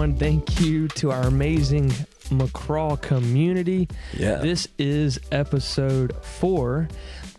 [0.00, 0.18] everyone.
[0.18, 1.90] Thank you to our amazing
[2.30, 3.86] Miqra community.
[4.16, 4.36] Yeah.
[4.36, 6.88] This is episode four.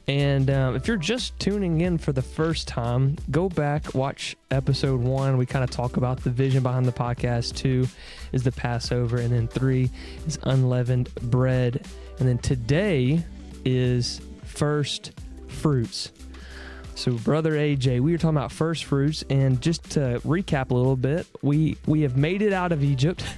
[0.07, 5.01] And um, if you're just tuning in for the first time, go back, watch episode
[5.01, 5.37] one.
[5.37, 7.55] We kind of talk about the vision behind the podcast.
[7.55, 7.87] Two
[8.31, 9.17] is the Passover.
[9.17, 9.89] And then three
[10.27, 11.87] is unleavened bread.
[12.19, 13.23] And then today
[13.65, 15.13] is first
[15.47, 16.11] fruits.
[17.01, 20.95] So, brother AJ, we were talking about first fruits, and just to recap a little
[20.95, 23.25] bit, we we have made it out of Egypt.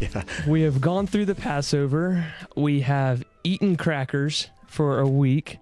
[0.00, 0.22] Yeah.
[0.48, 2.24] We have gone through the Passover.
[2.56, 5.58] We have eaten crackers for a week,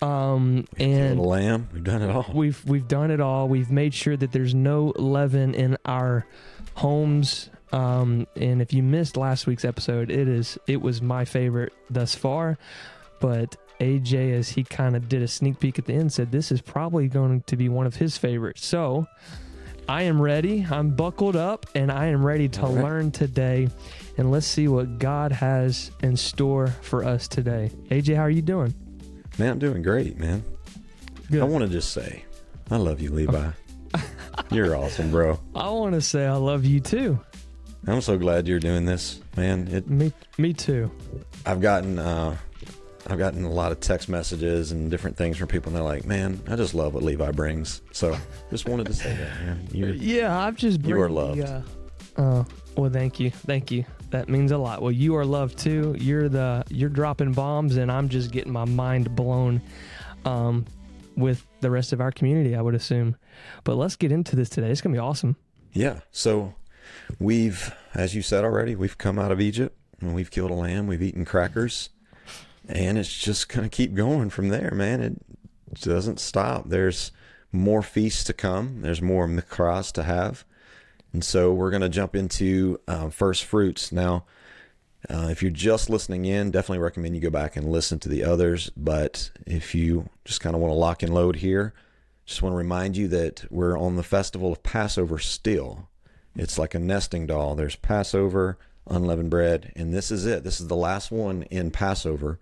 [0.00, 1.68] um, and lamb.
[1.74, 2.24] We've done it all.
[2.32, 3.46] we've we've done it all.
[3.46, 6.26] We've made sure that there's no leaven in our
[6.74, 7.50] homes.
[7.72, 12.14] Um, and if you missed last week's episode, it is it was my favorite thus
[12.14, 12.56] far.
[13.20, 16.52] But AJ, as he kind of did a sneak peek at the end, said this
[16.52, 18.64] is probably going to be one of his favorites.
[18.64, 19.06] So
[19.88, 20.64] I am ready.
[20.70, 22.84] I'm buckled up, and I am ready to right.
[22.84, 23.68] learn today.
[24.18, 27.72] And let's see what God has in store for us today.
[27.90, 28.74] AJ, how are you doing?
[29.38, 30.44] Man, I'm doing great, man.
[31.30, 31.40] Good.
[31.40, 32.24] I want to just say,
[32.70, 33.50] I love you, Levi.
[34.52, 35.40] you're awesome, bro.
[35.54, 37.18] I want to say I love you too.
[37.86, 39.66] I'm so glad you're doing this, man.
[39.68, 40.90] It, Me, me too.
[41.46, 42.36] I've gotten, uh,
[43.10, 46.04] I've gotten a lot of text messages and different things from people, and they're like,
[46.06, 48.16] "Man, I just love what Levi brings." So,
[48.50, 49.68] just wanted to say that, man.
[49.72, 51.40] You're, Yeah, I've just You are loved.
[51.40, 51.62] the, Uh,
[52.18, 53.84] oh, well, thank you, thank you.
[54.10, 54.82] That means a lot.
[54.82, 55.94] Well, you are loved too.
[55.98, 59.60] You're the you're dropping bombs, and I'm just getting my mind blown,
[60.24, 60.64] um,
[61.16, 62.54] with the rest of our community.
[62.56, 63.16] I would assume,
[63.64, 64.70] but let's get into this today.
[64.70, 65.36] It's gonna be awesome.
[65.72, 66.00] yeah.
[66.12, 66.54] So,
[67.18, 70.86] we've, as you said already, we've come out of Egypt and we've killed a lamb.
[70.86, 71.90] We've eaten crackers,
[72.70, 75.00] and it's just gonna keep going from there, man.
[75.00, 76.68] It doesn't stop.
[76.68, 77.12] There's
[77.52, 78.82] more feasts to come.
[78.82, 80.44] There's more mikras to have,
[81.12, 84.24] and so we're gonna jump into um, first fruits now.
[85.08, 88.22] Uh, if you're just listening in, definitely recommend you go back and listen to the
[88.22, 88.70] others.
[88.76, 91.72] But if you just kind of want to lock and load here,
[92.26, 95.88] just want to remind you that we're on the festival of Passover still.
[96.36, 97.54] It's like a nesting doll.
[97.54, 100.44] There's Passover, unleavened bread, and this is it.
[100.44, 102.38] This is the last one in Passover,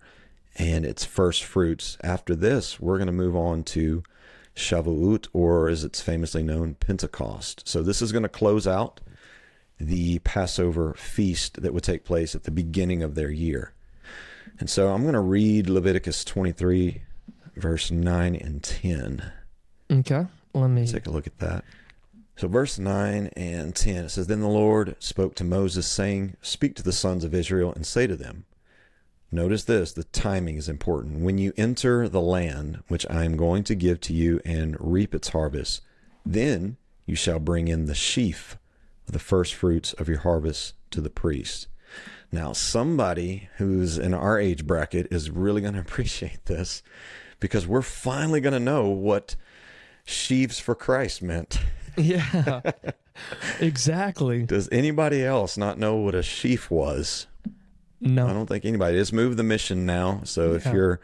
[0.59, 1.97] and it's first fruits.
[2.03, 4.03] After this, we're going to move on to
[4.55, 7.67] Shavuot, or as it's famously known, Pentecost.
[7.67, 8.99] So this is going to close out
[9.79, 13.73] the Passover feast that would take place at the beginning of their year.
[14.59, 17.03] And so I'm going to read Leviticus 23,
[17.55, 19.31] verse 9 and 10.
[19.91, 20.85] Okay, let me.
[20.85, 21.63] Take a look at that.
[22.35, 26.75] So, verse 9 and 10, it says, Then the Lord spoke to Moses, saying, Speak
[26.75, 28.45] to the sons of Israel and say to them,
[29.31, 31.23] Notice this, the timing is important.
[31.23, 35.13] When you enter the land which I am going to give to you and reap
[35.13, 35.81] its harvest,
[36.25, 38.57] then you shall bring in the sheaf
[39.07, 41.67] of the first fruits of your harvest to the priest.
[42.31, 46.81] Now, somebody who's in our age bracket is really going to appreciate this
[47.39, 49.35] because we're finally going to know what
[50.05, 51.59] sheaves for Christ meant.
[51.97, 52.61] Yeah,
[53.59, 54.43] exactly.
[54.43, 57.27] Does anybody else not know what a sheaf was?
[58.27, 58.97] I don't think anybody.
[58.97, 60.21] It's moved the mission now.
[60.23, 60.99] So if you're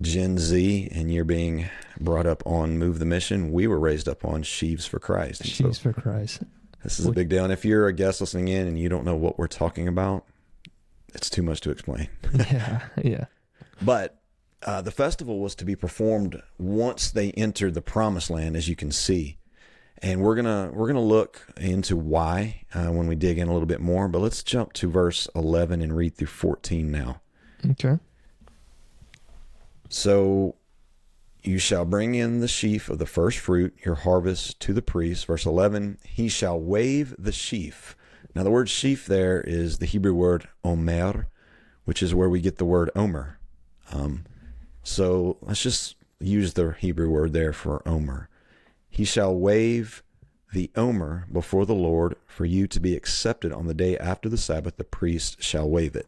[0.00, 1.66] Gen Z and you're being
[1.98, 5.40] brought up on Move the Mission, we were raised up on sheaves for Christ.
[5.42, 6.42] And so for Christ.
[6.82, 7.44] this is a big deal.
[7.44, 10.24] And if you're a guest listening in and you don't know what we're talking about,
[11.14, 12.08] it's too much to explain.
[12.50, 13.24] Yeah, yeah.
[13.80, 14.18] But
[14.62, 18.76] uh, the festival was to be performed once they entered the promised land, as you
[18.76, 19.38] can see.
[20.02, 23.66] And we're gonna we're gonna look into why uh, when we dig in a little
[23.66, 24.08] bit more.
[24.08, 27.20] But let's jump to verse eleven and read through fourteen now.
[27.70, 27.98] Okay.
[29.88, 30.56] So
[31.46, 35.26] you shall bring in the sheaf of the first fruit, your harvest, to the priest.
[35.26, 37.96] Verse 11, he shall wave the sheaf.
[38.34, 41.28] Now, the word sheaf there is the Hebrew word omer,
[41.84, 43.38] which is where we get the word omer.
[43.92, 44.24] Um,
[44.82, 48.28] so let's just use the Hebrew word there for omer.
[48.96, 50.02] He shall wave
[50.54, 54.38] the omer before the Lord for you to be accepted on the day after the
[54.38, 54.78] Sabbath.
[54.78, 56.06] The priest shall wave it.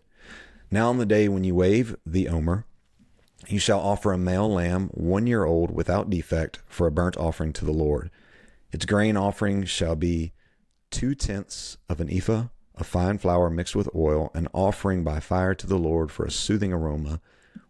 [0.71, 2.65] Now, on the day when you wave the omer,
[3.47, 7.53] you shall offer a male lamb, one year old, without defect, for a burnt offering
[7.53, 8.11] to the Lord.
[8.73, 10.33] Its grain offering shall be
[10.91, 12.45] two tenths of an ephah
[12.75, 16.31] of fine flour mixed with oil, an offering by fire to the Lord for a
[16.31, 17.21] soothing aroma,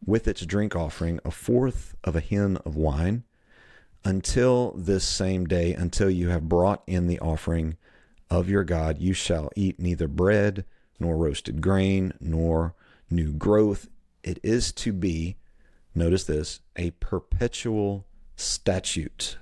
[0.06, 3.24] with its drink offering a fourth of a hin of wine,
[4.04, 7.76] until this same day, until you have brought in the offering
[8.30, 10.64] of your God, you shall eat neither bread,
[11.00, 12.74] nor roasted grain, nor
[13.10, 13.88] new growth.
[14.22, 15.36] It is to be,
[15.94, 18.06] notice this, a perpetual
[18.36, 19.38] statute.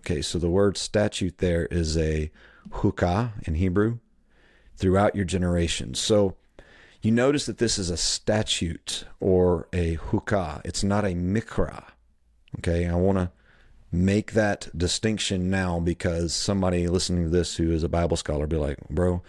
[0.00, 2.30] Okay, so the word statute there is a
[2.70, 3.98] hukah in Hebrew
[4.76, 5.98] throughout your generations.
[5.98, 6.36] So
[7.02, 10.60] you notice that this is a statute or a hukah.
[10.64, 11.84] It's not a mikra.
[12.58, 13.30] Okay, I want to
[13.90, 18.56] make that distinction now because somebody listening to this who is a Bible scholar be
[18.56, 19.22] like, bro,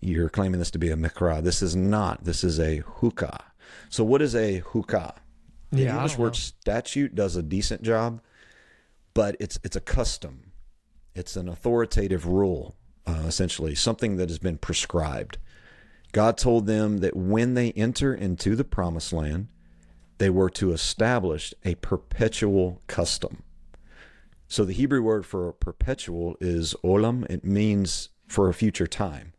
[0.00, 1.42] you're claiming this to be a mikra.
[1.42, 2.24] This is not.
[2.24, 3.40] This is a hukah.
[3.88, 5.14] So what is a hukah?
[5.70, 6.32] The Yeah, English word know.
[6.34, 8.20] statute does a decent job,
[9.12, 10.52] but it's it's a custom.
[11.14, 12.74] It's an authoritative rule,
[13.06, 15.38] uh, essentially, something that has been prescribed.
[16.12, 19.46] God told them that when they enter into the promised land,
[20.18, 23.43] they were to establish a perpetual custom.
[24.48, 27.28] So the Hebrew word for perpetual is olam.
[27.30, 29.32] It means for a future time.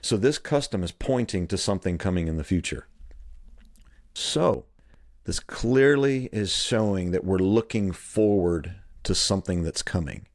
[0.00, 2.86] So this custom is pointing to something coming in the future.
[4.14, 4.66] So
[5.24, 8.74] this clearly is showing that we're looking forward
[9.04, 10.26] to something that's coming.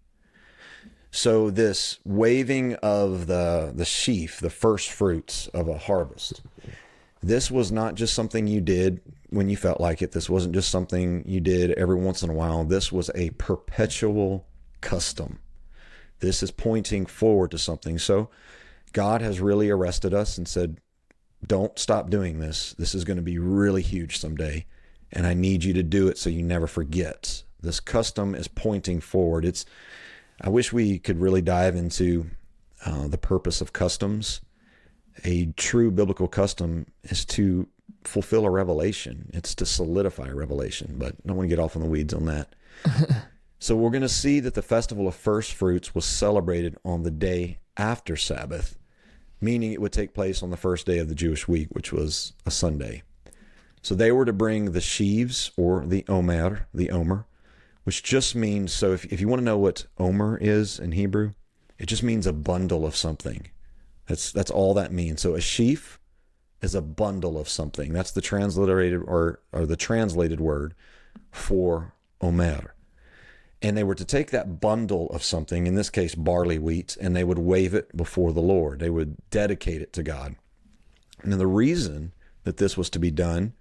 [1.12, 6.42] So this waving of the the sheaf, the first fruits of a harvest.
[7.22, 10.14] This was not just something you did when you felt like it.
[10.14, 12.64] This wasn't just something you did every once in a while.
[12.64, 14.48] This was a perpetual
[14.82, 15.40] custom.
[16.20, 17.98] This is pointing forward to something.
[17.98, 18.30] So
[18.94, 20.80] God has really arrested us and said,
[21.46, 22.74] don't stop doing this.
[22.78, 24.66] This is going to be really huge someday.
[25.12, 27.44] And I need you to do it so you never forget.
[27.62, 29.46] This custom is pointing forward.
[29.46, 29.66] It's,
[30.40, 32.30] I wish we could really dive into
[32.86, 34.42] uh, the purpose of customs.
[35.24, 37.68] A true biblical custom is to
[38.04, 41.76] fulfill a revelation, it's to solidify a revelation, but I don't want to get off
[41.76, 42.56] on the weeds on that.
[43.60, 47.12] so we're going to see that the festival of first fruits was celebrated on the
[47.12, 48.80] day after Sabbath
[49.42, 52.34] meaning it would take place on the first day of the Jewish week, which was
[52.46, 53.04] a Sunday.
[53.82, 57.26] So they were to bring the sheaves or the omer, the omer,
[57.84, 61.34] which just means so if, if you want to know what omer is in Hebrew,
[61.78, 63.48] it just means a bundle of something.
[64.10, 65.22] That's that's all that means.
[65.22, 65.98] So a sheaf
[66.62, 67.94] is a bundle of something.
[67.94, 70.74] That's the transliterated or or the translated word
[71.32, 72.74] for omer
[73.62, 77.16] and they were to take that bundle of something, in this case barley wheat, and
[77.16, 78.80] they would wave it before the Lord.
[78.80, 80.36] They would dedicate it to God.
[81.22, 82.14] And the reason
[82.44, 83.54] that this was to be done,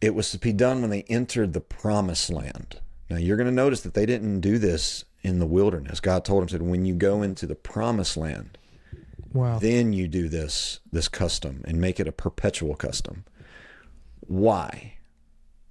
[0.00, 2.80] it was to be done when they entered the promised land.
[3.10, 5.98] Now you're going to notice that they didn't do this in the wilderness.
[5.98, 8.56] God told them, said, when you go into the promised land,
[9.36, 9.58] Wow.
[9.58, 13.24] then you do this this custom and make it a perpetual custom.
[14.20, 14.94] Why?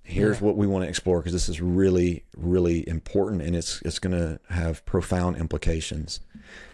[0.08, 3.98] Here's what we want to explore because this is really, really important and it's it's
[3.98, 6.20] going to have profound implications.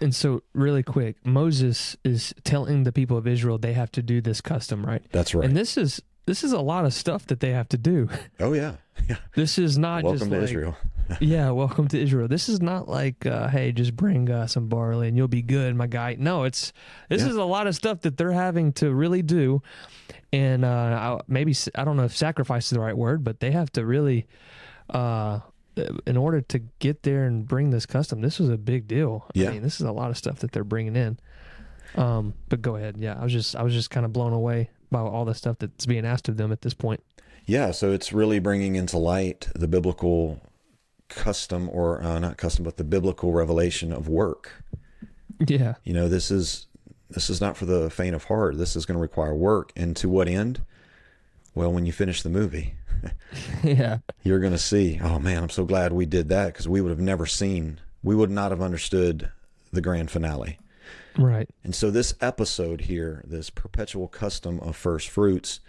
[0.01, 4.19] And so, really quick, Moses is telling the people of Israel they have to do
[4.19, 5.01] this custom, right?
[5.13, 5.45] That's right.
[5.45, 8.09] And this is this is a lot of stuff that they have to do.
[8.41, 8.75] oh yeah,
[9.09, 9.17] yeah.
[9.33, 10.77] This is not Welcome just to like, Israel.
[11.19, 12.27] Yeah, welcome to Israel.
[12.27, 15.75] This is not like, uh, hey, just bring uh, some barley and you'll be good,
[15.75, 16.15] my guy.
[16.19, 16.71] No, it's
[17.09, 17.29] this Yeah.
[17.29, 19.61] is a lot of stuff that they're having to really do,
[20.31, 20.67] and uh,
[21.19, 23.85] I- maybe I don't know if sacrifice is the right word, but they have to
[23.85, 24.27] really,
[24.89, 25.39] uh,
[26.05, 28.21] in order to get there and bring this custom.
[28.21, 29.25] This was a big deal.
[29.33, 29.49] Yeah.
[29.49, 31.17] I mean, this is a lot of stuff that they're bringing in.
[31.95, 32.97] Um, but go ahead.
[32.97, 35.57] Yeah, I was just I was just kind of blown away by all the stuff
[35.59, 37.01] that's being asked of them at this point.
[37.45, 40.39] Yeah, so it's really bringing into light the biblical
[41.15, 44.63] custom, or uh, not custom, but the biblical revelation of work.
[45.47, 45.75] Yeah.
[45.83, 46.67] You know, this is
[47.09, 48.57] this is not for the faint of heart.
[48.57, 50.61] This is going to require work, and to what end?
[51.53, 52.75] Well, when you finish the movie,
[53.63, 53.99] yeah.
[54.23, 54.99] you're going to see.
[55.03, 57.79] Oh man, I'm so glad we did that because we would have never seen.
[58.03, 59.29] We would not have understood
[59.71, 60.57] the grand finale.
[61.17, 61.49] Right.
[61.63, 65.59] And so this episode here, this perpetual custom of first fruits,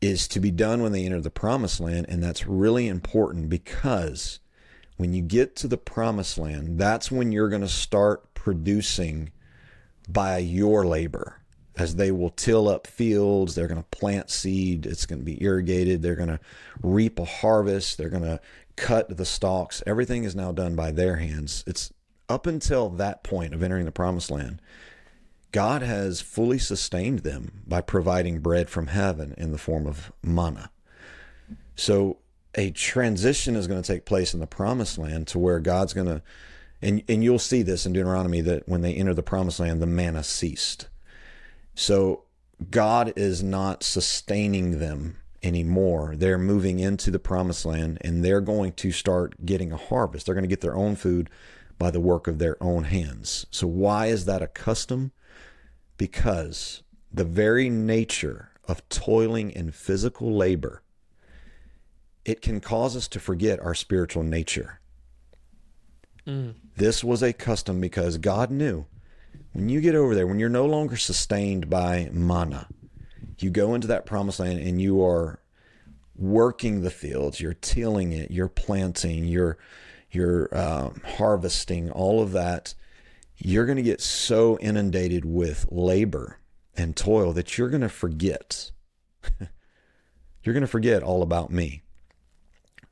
[0.00, 2.06] is to be done when they enter the promised land.
[2.08, 4.40] And that's really important because
[4.96, 9.30] when you get to the promised land, that's when you're going to start producing
[10.08, 11.40] by your labor.
[11.76, 15.42] As they will till up fields, they're going to plant seed, it's going to be
[15.42, 16.40] irrigated, they're going to
[16.82, 18.40] reap a harvest, they're going to
[18.76, 19.82] cut the stalks.
[19.86, 21.62] Everything is now done by their hands.
[21.66, 21.92] It's
[22.28, 24.60] up until that point of entering the promised land.
[25.52, 30.70] God has fully sustained them by providing bread from heaven in the form of manna.
[31.76, 32.18] So
[32.56, 36.06] a transition is going to take place in the promised land to where God's going
[36.06, 36.22] to
[36.82, 39.86] and and you'll see this in Deuteronomy that when they enter the promised land the
[39.86, 40.88] manna ceased.
[41.74, 42.24] So
[42.70, 46.14] God is not sustaining them anymore.
[46.16, 50.26] They're moving into the promised land and they're going to start getting a harvest.
[50.26, 51.30] They're going to get their own food
[51.78, 53.46] by the work of their own hands.
[53.50, 55.12] So why is that a custom?
[55.98, 56.82] Because
[57.12, 60.82] the very nature of toiling in physical labor
[62.26, 64.80] it can cause us to forget our spiritual nature.
[66.76, 68.86] This was a custom because God knew
[69.52, 72.66] when you get over there, when you're no longer sustained by manna,
[73.38, 75.38] you go into that promised land and you are
[76.16, 79.56] working the fields, you're tilling it, you're planting, you're
[80.10, 82.74] you're um, harvesting, all of that.
[83.36, 86.38] You're going to get so inundated with labor
[86.74, 88.72] and toil that you're going to forget.
[90.42, 91.82] you're going to forget all about me.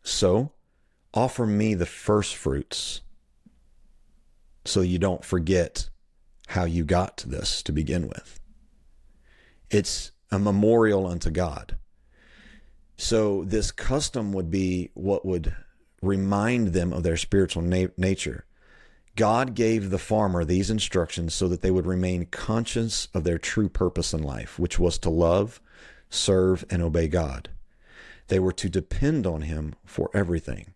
[0.05, 0.53] So,
[1.15, 3.01] offer me the first fruits
[4.67, 5.89] so you don't forget
[6.49, 8.39] how you got to this to begin with.
[9.71, 11.77] It's a memorial unto God.
[12.97, 15.57] So, this custom would be what would
[16.03, 18.45] remind them of their spiritual na- nature.
[19.17, 23.71] God gave the farmer these instructions so that they would remain conscious of their true
[23.71, 25.63] purpose in life, which was to love,
[26.11, 27.49] serve, and obey God.
[28.29, 30.75] They were to depend on Him for everything.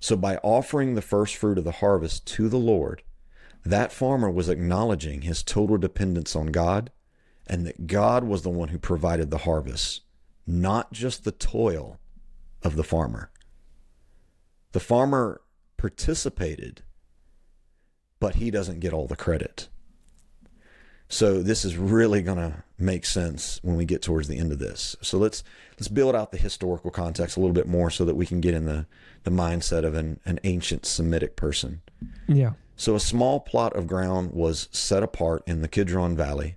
[0.00, 3.02] So, by offering the first fruit of the harvest to the Lord,
[3.64, 6.90] that farmer was acknowledging his total dependence on God
[7.46, 10.02] and that God was the one who provided the harvest,
[10.46, 12.00] not just the toil
[12.62, 13.30] of the farmer.
[14.72, 15.42] The farmer
[15.76, 16.82] participated,
[18.18, 19.68] but he doesn't get all the credit.
[21.12, 24.58] So this is really going to make sense when we get towards the end of
[24.58, 24.96] this.
[25.02, 28.24] So let's let's build out the historical context a little bit more so that we
[28.24, 28.86] can get in the
[29.24, 31.82] the mindset of an, an ancient Semitic person.
[32.26, 32.52] Yeah.
[32.76, 36.56] So a small plot of ground was set apart in the Kidron Valley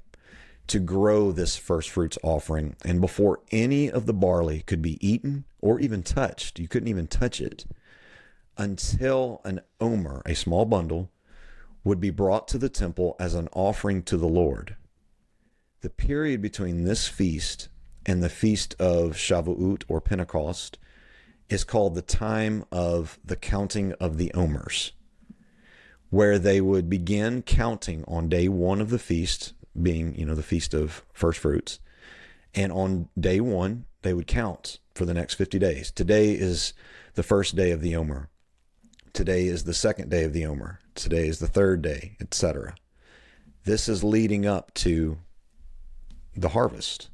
[0.68, 2.78] to grow this first fruits offering.
[2.86, 7.08] And before any of the barley could be eaten or even touched, you couldn't even
[7.08, 7.66] touch it
[8.58, 11.12] until an omer, a small bundle,
[11.86, 14.76] would be brought to the temple as an offering to the Lord.
[15.82, 17.70] The period between this feast
[18.06, 20.80] and the feast of Shavuot or Pentecost
[21.48, 24.94] is called the time of the counting of the omers,
[26.10, 30.42] where they would begin counting on day one of the feast, being, you know, the
[30.42, 31.80] feast of first fruits.
[32.56, 35.92] And on day one, they would count for the next 50 days.
[35.92, 36.74] Today is
[37.14, 38.30] the first day of the Omer.
[39.16, 40.82] Today is the second day of the Omer.
[40.94, 42.76] Today is the third day, etc.
[43.64, 45.20] This is leading up to
[46.36, 47.08] the harvest.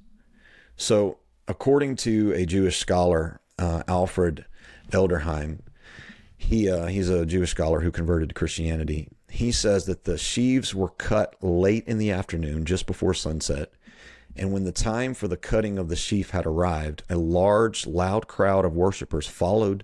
[0.75, 4.45] So, according to a Jewish scholar, uh, Alfred
[4.89, 5.59] Edersheim,
[6.35, 9.07] he uh, he's a Jewish scholar who converted to Christianity.
[9.29, 13.73] He says that the sheaves were cut late in the afternoon, just before sunset,
[14.35, 18.27] and when the time for the cutting of the sheaf had arrived, a large, loud
[18.27, 19.83] crowd of worshippers followed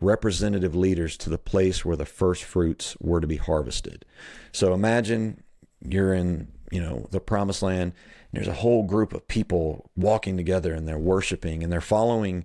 [0.00, 4.04] representative leaders to the place where the first fruits were to be harvested.
[4.52, 5.42] So imagine
[5.80, 7.92] you're in, you know, the promised land.
[8.32, 12.44] there's a whole group of people walking together and they're worshiping and they're following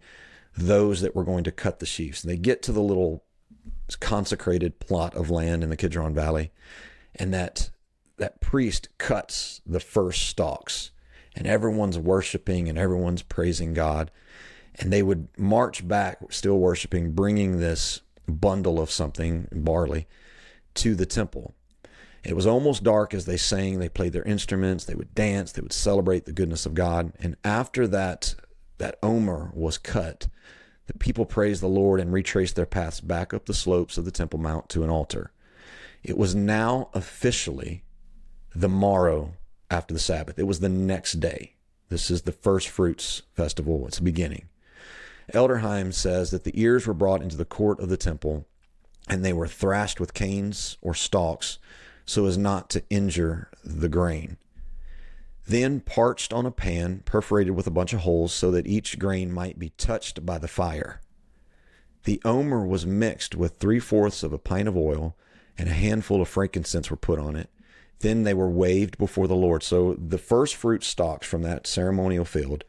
[0.57, 2.23] those that were going to cut the sheaves.
[2.23, 3.23] And they get to the little
[3.99, 6.51] consecrated plot of land in the Kidron Valley,
[7.15, 7.69] and that
[8.17, 10.91] that priest cuts the first stalks,
[11.35, 14.09] and everyone's worshiping and everyone's praising God
[14.79, 20.07] and they would march back, still worshiping, bringing this bundle of something, barley,
[20.75, 21.55] to the temple.
[22.23, 25.61] It was almost dark as they sang, they played their instruments, they would dance, they
[25.61, 27.13] would celebrate the goodness of God.
[27.19, 28.35] And after that,
[28.79, 30.27] that omer was cut,
[30.87, 34.11] the people praised the Lord and retraced their paths back up the slopes of the
[34.11, 35.31] Temple Mount to an altar.
[36.03, 37.83] It was now officially
[38.53, 39.33] the morrow
[39.69, 40.37] after the Sabbath.
[40.37, 41.55] It was the next day.
[41.89, 43.85] This is the first fruits festival.
[43.87, 44.47] It's the beginning.
[45.33, 48.45] Edersheim says that the ears were brought into the court of the temple,
[49.07, 51.59] and they were thrashed with canes or stalks
[52.05, 54.37] so as not to injure the grain.
[55.47, 59.31] Then parched on a pan, perforated with a bunch of holes so that each grain
[59.31, 61.01] might be touched by the fire.
[62.03, 65.15] The omer was mixed with three fourths of a pint of oil,
[65.57, 67.49] and a handful of frankincense were put on it.
[67.99, 69.63] Then they were waved before the Lord.
[69.63, 72.63] So the first fruit stalks from that ceremonial field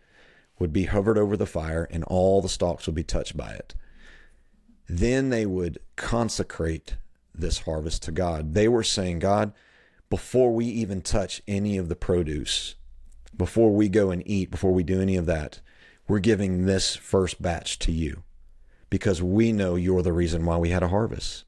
[0.59, 3.75] would be hovered over the fire and all the stalks would be touched by it.
[4.89, 6.97] Then they would consecrate
[7.35, 8.55] this harvest to God.
[8.55, 9.53] They were saying, God,
[10.09, 12.77] before we even touch any of the produce,
[13.37, 15.61] before we go and eat, before we do any of that,
[16.09, 18.23] we're giving this first batch to you
[18.89, 21.45] because we know you're the reason why we had a harvest.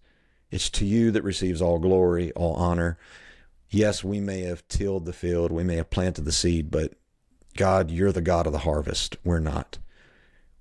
[0.50, 2.98] It's to you that receives all glory, all honor.
[3.70, 6.94] Yes, we may have tilled the field, we may have planted the seed, but
[7.58, 9.16] God, you're the God of the harvest.
[9.24, 9.78] We're not.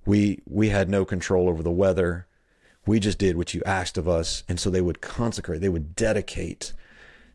[0.05, 2.25] We we had no control over the weather.
[2.87, 4.43] We just did what you asked of us.
[4.49, 6.73] And so they would consecrate, they would dedicate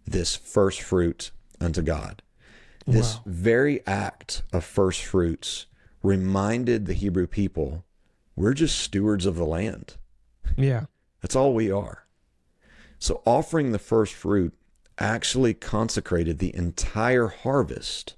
[0.05, 2.23] this first fruit unto God.
[2.87, 3.23] This wow.
[3.27, 5.67] very act of first fruits
[6.03, 7.85] reminded the Hebrew people
[8.35, 9.95] we're just stewards of the land.
[10.57, 10.87] Yeah.
[11.21, 12.07] That's all we are.
[12.99, 14.55] So offering the first fruit
[14.99, 18.17] actually consecrated the entire harvest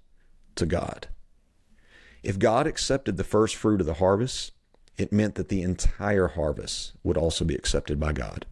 [0.54, 1.08] to God.
[2.24, 4.52] If God accepted the first fruit of the harvest,
[4.96, 8.46] it meant that the entire harvest would also be accepted by God.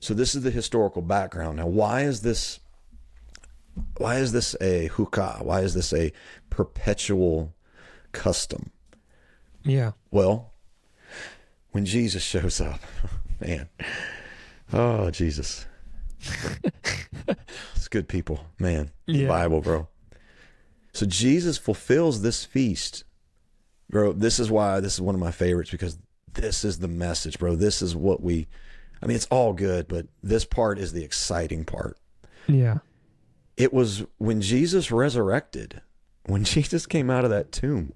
[0.00, 1.58] So this is the historical background.
[1.58, 2.60] Now, why is this
[3.98, 5.44] why is this a hukah?
[5.44, 6.12] Why is this a
[6.48, 7.54] perpetual
[8.12, 8.70] custom?
[9.62, 9.92] Yeah.
[10.10, 10.52] Well,
[11.70, 12.80] when Jesus shows up,
[13.40, 13.68] man.
[14.72, 15.66] Oh, Jesus.
[17.76, 18.90] it's good people, man.
[19.06, 19.28] Yeah.
[19.28, 19.88] Bible, bro.
[20.92, 23.04] So Jesus fulfills this feast.
[23.88, 25.98] Bro, this is why this is one of my favorites because
[26.32, 27.56] this is the message, bro.
[27.56, 28.46] This is what we
[29.02, 31.96] I mean, it's all good, but this part is the exciting part.
[32.46, 32.78] Yeah.
[33.56, 35.80] It was when Jesus resurrected,
[36.26, 37.92] when Jesus came out of that tomb.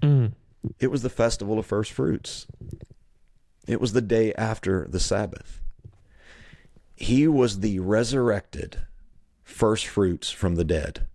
[0.00, 0.32] Mm.
[0.80, 2.46] It was the festival of first fruits.
[3.68, 5.60] It was the day after the Sabbath.
[6.94, 8.78] He was the resurrected
[9.44, 11.06] first fruits from the dead.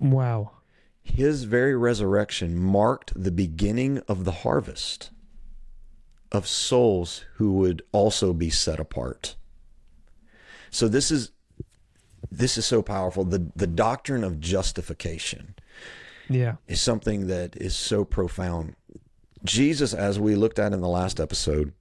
[0.00, 0.52] Wow.
[1.02, 5.10] His very resurrection marked the beginning of the harvest
[6.32, 9.36] of souls who would also be set apart.
[10.70, 11.32] So this is
[12.30, 13.24] this is so powerful.
[13.24, 15.54] The the doctrine of justification
[16.28, 16.56] Yeah.
[16.68, 18.76] is something that is so profound.
[19.44, 21.72] Jesus, as we looked at in the last episode,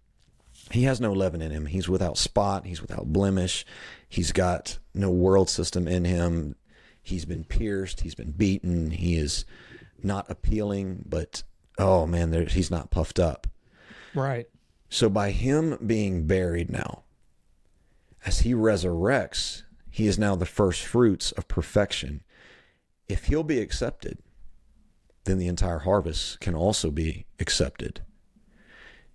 [0.72, 1.66] he has no leaven in him.
[1.68, 2.66] He's without spot.
[2.66, 3.66] He's without blemish.
[4.08, 6.56] He's got no world system in him.
[7.10, 8.02] He's been pierced.
[8.02, 8.92] He's been beaten.
[8.92, 9.46] He is
[10.02, 11.44] not appealing, but
[11.78, 13.48] oh man, there, he's not puffed up.
[14.14, 14.48] Right.
[14.90, 17.04] So by him being buried now,
[18.26, 22.24] as he resurrects, he is now the first fruits of perfection.
[23.08, 24.20] If he'll be accepted,
[25.26, 28.02] then the entire harvest can also be accepted.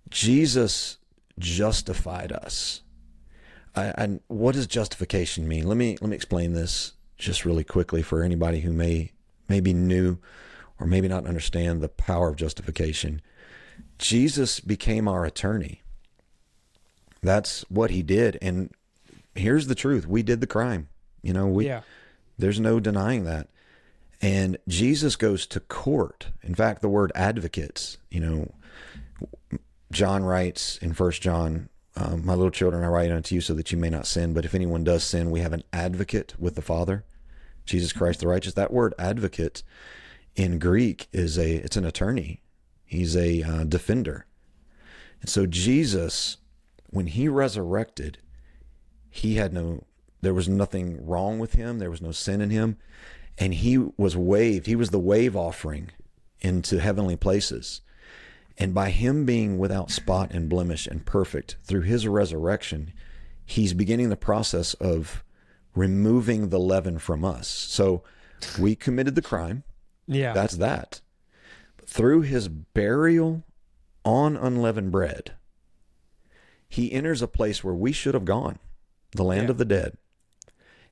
[0.09, 0.97] Jesus
[1.39, 2.81] justified us.
[3.75, 5.67] I, and what does justification mean?
[5.67, 9.11] Let me let me explain this just really quickly for anybody who may
[9.47, 10.17] may be new
[10.79, 13.21] or maybe not understand the power of justification.
[13.97, 15.81] Jesus became our attorney.
[17.21, 18.37] That's what he did.
[18.41, 18.71] And
[19.33, 20.07] here's the truth.
[20.07, 20.89] We did the crime.
[21.21, 21.81] You know, we yeah.
[22.37, 23.49] there's no denying that.
[24.21, 26.27] And Jesus goes to court.
[26.41, 28.51] In fact, the word advocates, you know,
[29.91, 33.71] John writes in First John, um, "My little children, I write unto you so that
[33.71, 34.33] you may not sin.
[34.33, 37.05] But if anyone does sin, we have an advocate with the Father,
[37.65, 39.63] Jesus Christ the righteous." That word "advocate"
[40.35, 42.41] in Greek is a it's an attorney.
[42.85, 44.25] He's a uh, defender.
[45.21, 46.37] And so Jesus,
[46.87, 48.19] when he resurrected,
[49.09, 49.85] he had no
[50.21, 51.77] there was nothing wrong with him.
[51.77, 52.77] There was no sin in him.
[53.37, 54.65] And he was waved.
[54.65, 55.91] He was the wave offering
[56.41, 57.81] into heavenly places.
[58.57, 62.93] And by him being without spot and blemish and perfect through his resurrection,
[63.45, 65.23] he's beginning the process of
[65.75, 67.47] removing the leaven from us.
[67.49, 68.03] So
[68.57, 69.63] we committed the crime.
[70.07, 70.31] Yeah.
[70.33, 71.01] That's that.
[71.77, 73.43] But through his burial
[74.05, 75.33] on unleavened bread,
[76.69, 78.59] he enters a place where we should have gone,
[79.11, 79.51] the land Yeah.
[79.51, 79.97] of the dead.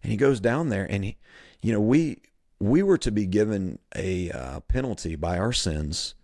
[0.02, 1.18] And he goes down there, and he,
[1.62, 2.18] you know, we
[2.60, 6.16] we were to be given a uh, penalty by our sins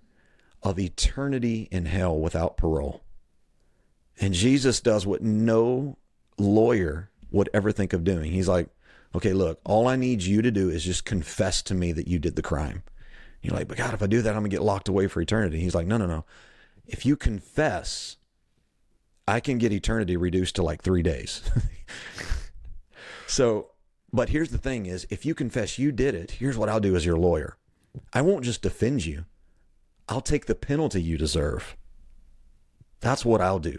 [0.62, 3.02] of eternity in hell without parole.
[4.20, 5.98] And Jesus does what no
[6.38, 8.32] lawyer would ever think of doing.
[8.32, 8.70] He's like,
[9.16, 12.20] okay, look, all I need you to do is just confess to me that you
[12.20, 12.84] did the crime.
[13.42, 15.22] You're like, but God, if I do that, I'm going to get locked away for
[15.22, 15.60] eternity.
[15.60, 16.26] He's like, no, no, no.
[16.86, 18.18] If you confess,
[19.28, 21.42] I can get eternity reduced to like three days.
[23.28, 23.72] so,
[24.12, 26.96] but here's the thing is if you confess you did it, here's what I'll do
[26.96, 27.56] as your lawyer.
[28.12, 29.26] I won't just defend you.
[30.10, 31.78] I'll take the penalty you deserve.
[33.00, 33.78] That's what I'll do.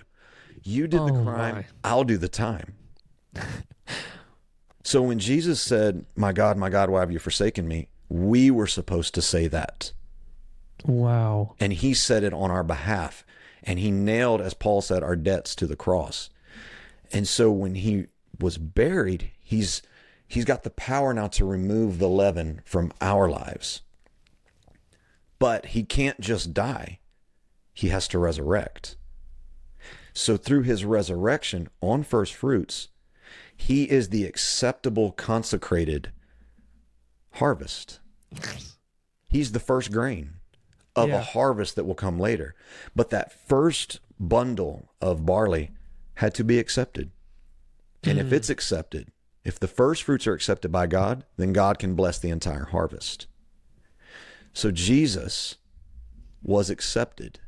[0.63, 1.65] You did the Oh, crime, my.
[1.85, 2.75] I'll do the time.
[4.85, 7.89] so when Jesus said, My God, my God, why have you forsaken me?
[8.09, 9.93] We were supposed to say that.
[10.85, 11.55] wow.
[11.61, 13.25] And he said it on our behalf.
[13.63, 16.31] And he nailed, as Paul said, our debts to the cross.
[17.13, 18.07] And so when he
[18.39, 19.83] was buried, he's
[20.27, 23.83] he's got the power now to remove the leaven from our lives.
[25.41, 27.01] But he can't just die.
[27.75, 28.97] He has to resurrect.
[30.13, 32.89] So through his resurrection on first fruits,
[33.57, 36.13] he is the acceptable consecrated
[37.35, 38.01] harvest.
[39.29, 40.35] He's the first grain
[40.97, 41.19] of Yeah.
[41.19, 42.55] a harvest that will come later.
[42.95, 45.71] But that first bundle of barley
[46.15, 47.11] had to be accepted.
[48.03, 48.35] And if hmm.
[48.35, 49.13] it's accepted,
[49.45, 53.27] if the first fruits are accepted by God, then God can bless the entire harvest.
[54.53, 55.57] So Jesus
[56.43, 57.41] was accepted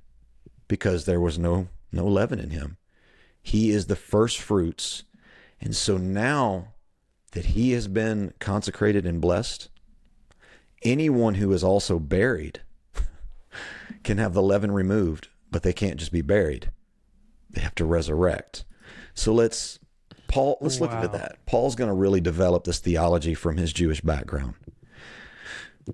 [0.68, 2.76] because there was no no leaven in him.
[3.42, 5.02] He is the first fruits.
[5.60, 6.68] And so now
[7.32, 9.68] that he has been consecrated and blessed,
[10.82, 12.60] anyone who is also buried
[14.04, 16.70] can have the leaven removed, but they can't just be buried.
[17.50, 18.64] They have to resurrect.
[19.14, 19.78] So let's
[20.28, 21.02] Paul let's look Wow.
[21.02, 21.44] at that.
[21.44, 24.54] Paul's going to really develop this theology from his Jewish background.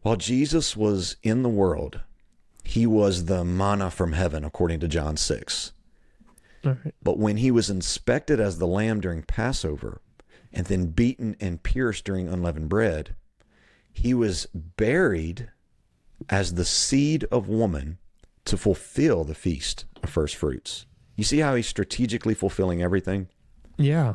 [0.02, 2.00] While Jesus was in the world,
[2.64, 5.72] he was the manna from heaven according to John 6.
[6.64, 6.94] All right.
[7.02, 10.00] But when he was inspected as the lamb during Passover
[10.52, 13.14] and then beaten and pierced during unleavened bread,
[13.92, 15.50] he was buried
[16.28, 17.98] as the seed of woman
[18.44, 20.86] to fulfill the feast of first fruits.
[21.16, 23.28] You see how he's strategically fulfilling everything?
[23.76, 24.14] Yeah.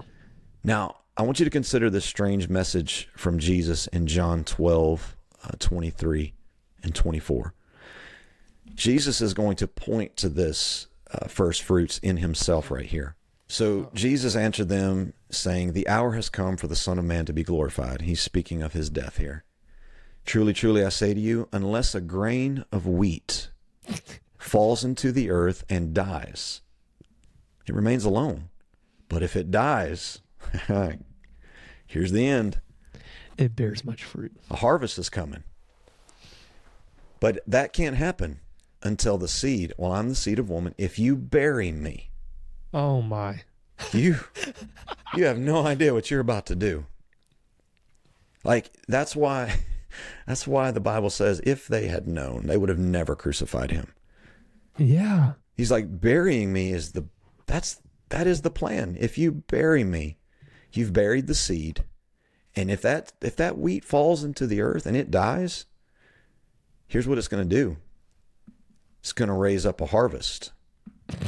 [0.64, 5.52] Now, I want you to consider this strange message from Jesus in John 12, uh,
[5.60, 6.34] 23
[6.84, 7.54] and 24.
[8.76, 13.16] Jesus is going to point to this uh, first fruits in himself right here.
[13.48, 17.34] So Jesus answered them, saying, The hour has come for the Son of Man to
[17.34, 18.02] be glorified.
[18.02, 19.44] He's speaking of his death here.
[20.26, 23.52] Truly, truly, I say to you, unless a grain of wheat
[24.38, 26.62] falls into the earth and dies,
[27.68, 28.50] it remains alone.
[29.10, 30.22] But if it dies,
[31.86, 32.62] here's the end.
[33.38, 34.32] It bears much fruit.
[34.50, 35.44] A harvest is coming.
[37.20, 38.40] But that can't happen
[38.82, 40.76] until the seed, well, I'm the seed of woman.
[40.78, 42.10] If you bury me,
[42.74, 43.44] Oh my.
[43.92, 44.18] you
[45.16, 46.86] you have no idea what you're about to do.
[48.44, 49.60] Like that's why
[50.28, 53.94] that's why the Bible says if they had known, they would have never crucified him.
[54.78, 55.34] Yeah.
[55.56, 57.06] He's like burying me is the
[57.46, 58.98] that's that is the plan.
[59.00, 60.18] If you bury me,
[60.74, 61.84] you've buried the seed.
[62.56, 65.66] And if that if that wheat falls into the earth and it dies,
[66.88, 67.78] here's what it's going to do.
[69.00, 70.52] It's going to raise up a harvest.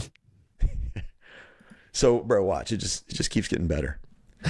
[1.91, 2.71] so, bro, watch.
[2.71, 3.99] It just it just keeps getting better.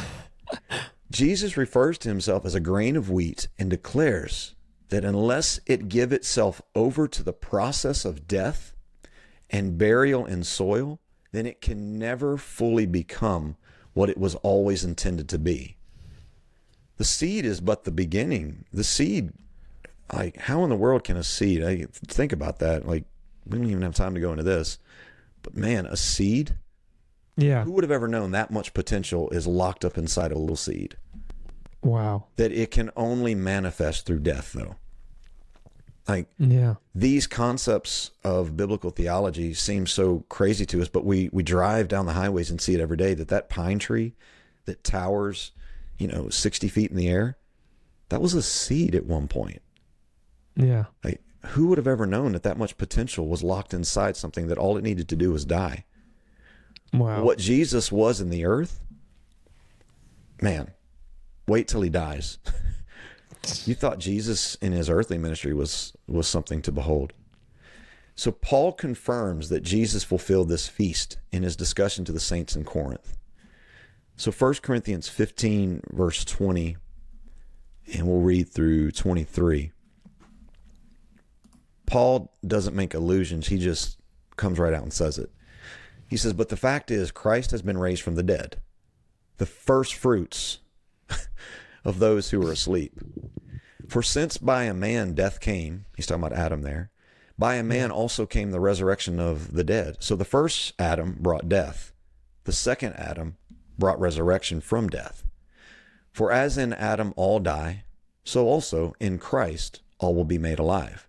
[1.12, 4.56] Jesus refers to himself as a grain of wheat and declares
[4.90, 8.76] that unless it give itself over to the process of death,
[9.50, 11.00] and burial in soil,
[11.32, 13.56] then it can never fully become
[13.94, 15.78] what it was always intended to be.
[16.98, 18.66] The seed is but the beginning.
[18.72, 19.32] The seed,
[20.14, 22.88] like, how in the world can a seed, I think about that.
[22.88, 23.04] Like,
[23.46, 24.80] we don't even have time to go into this.
[25.44, 26.56] But man, a seed,
[27.38, 27.64] Yeah.
[27.64, 30.96] who would have ever known that much potential is locked up inside a little seed?
[31.84, 32.26] Wow.
[32.38, 34.76] That it can only manifest through death, though.
[36.08, 36.76] Like, Yeah.
[36.94, 42.06] these concepts of biblical theology seem so crazy to us, but we we drive down
[42.06, 43.14] the highways and see it every day.
[43.16, 44.14] That that pine tree
[44.66, 45.52] that towers,
[45.98, 47.38] you know, sixty feet in the air,
[48.10, 49.62] that was a seed at one point.
[50.56, 50.86] Yeah.
[51.04, 54.58] Like, who would have ever known that that much potential was locked inside something that
[54.58, 55.86] all it needed to do was die?
[56.94, 57.24] Wow.
[57.24, 58.82] What Jesus was in the earth,
[60.42, 60.72] man,
[61.48, 62.38] wait till he dies.
[63.66, 67.14] you thought Jesus in his earthly ministry was was something to behold.
[68.16, 72.64] So Paul confirms that Jesus fulfilled this feast in his discussion to the saints in
[72.64, 73.18] Corinth.
[74.18, 76.78] So 1 Corinthians 15 verse 20
[77.94, 79.72] and we'll read through 23.
[81.86, 84.00] Paul doesn't make allusions, he just
[84.36, 85.32] comes right out and says it.
[86.08, 88.58] He says, But the fact is, Christ has been raised from the dead,
[89.38, 90.60] the first fruits
[91.86, 93.00] of those who are asleep.
[93.88, 96.92] For since by a man death came, he's talking about Adam there,
[97.38, 99.98] by a man also came the resurrection of the dead.
[100.00, 101.94] So the first Adam brought death,
[102.46, 103.38] the second Adam
[103.78, 105.26] brought resurrection from death.
[106.12, 107.84] For as in Adam all die,
[108.24, 111.08] so also in Christ all will be made alive.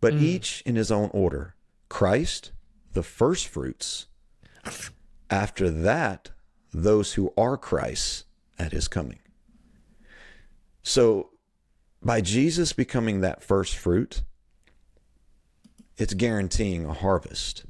[0.00, 0.22] But mm.
[0.22, 1.54] each in his own order
[1.88, 2.52] Christ,
[2.92, 4.06] the first fruits.
[5.28, 6.30] After that,
[6.72, 8.24] those who are Christ's
[8.58, 9.18] at his coming.
[10.82, 11.30] So,
[12.02, 14.22] by Jesus becoming that first fruit,
[15.96, 17.64] it's guaranteeing a harvest.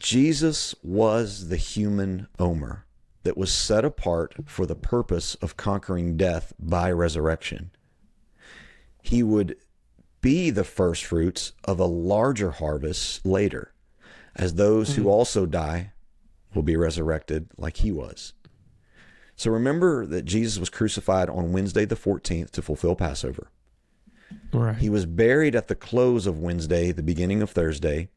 [0.00, 2.86] Jesus was the human Omer
[3.22, 7.70] that was set apart for the purpose of conquering death by resurrection.
[9.02, 9.56] He would
[10.22, 13.74] be the first fruits of a larger harvest later,
[14.34, 15.08] as those who hmm.
[15.08, 15.92] also die
[16.54, 18.32] will be resurrected like he was.
[19.36, 23.50] So remember that Jesus was crucified on Wednesday the 14th to fulfill Passover.
[24.52, 24.76] Right.
[24.76, 28.08] He was buried at the close of Wednesday, the beginning of Thursday,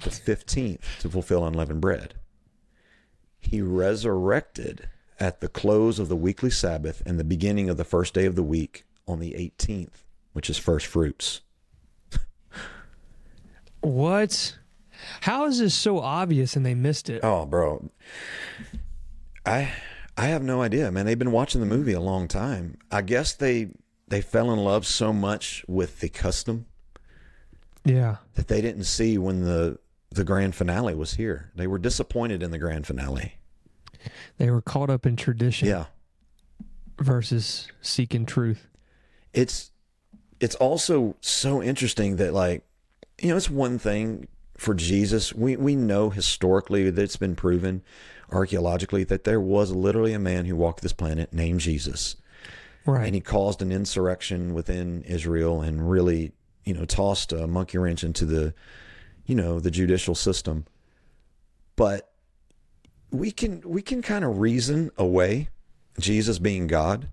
[0.00, 2.14] the 15th, to fulfill unleavened bread.
[3.38, 4.88] He resurrected
[5.20, 8.36] at the close of the weekly Sabbath and the beginning of the first day of
[8.36, 11.40] the week on the 18th, which is first fruits.
[13.80, 14.56] What?
[15.22, 17.20] How is this so obvious and they missed it?
[17.22, 17.90] Oh, bro.
[19.46, 19.72] I
[20.16, 21.06] I have no idea, man.
[21.06, 22.78] They've been watching the movie a long time.
[22.90, 23.68] I guess they
[24.08, 26.66] they fell in love so much with the custom
[27.84, 28.16] Yeah.
[28.34, 29.78] that they didn't see when the
[30.10, 31.50] the grand finale was here.
[31.54, 33.34] They were disappointed in the grand finale.
[34.38, 35.86] They were caught up in tradition Yeah.
[36.98, 38.66] versus seeking truth.
[39.32, 39.70] It's
[40.40, 42.62] it's also so interesting that like
[43.20, 45.34] you know, it's one thing for Jesus.
[45.34, 47.82] We we know historically that it's been proven
[48.30, 52.16] archaeologically that there was literally a man who walked this planet named Jesus.
[52.86, 53.04] Right.
[53.04, 56.32] and he caused an insurrection within Israel and really,
[56.64, 58.54] you know, tossed a monkey wrench into the,
[59.28, 60.64] you know, the judicial system.
[61.76, 62.10] But
[63.12, 65.48] we can we can kind of reason away
[66.00, 67.10] Jesus being God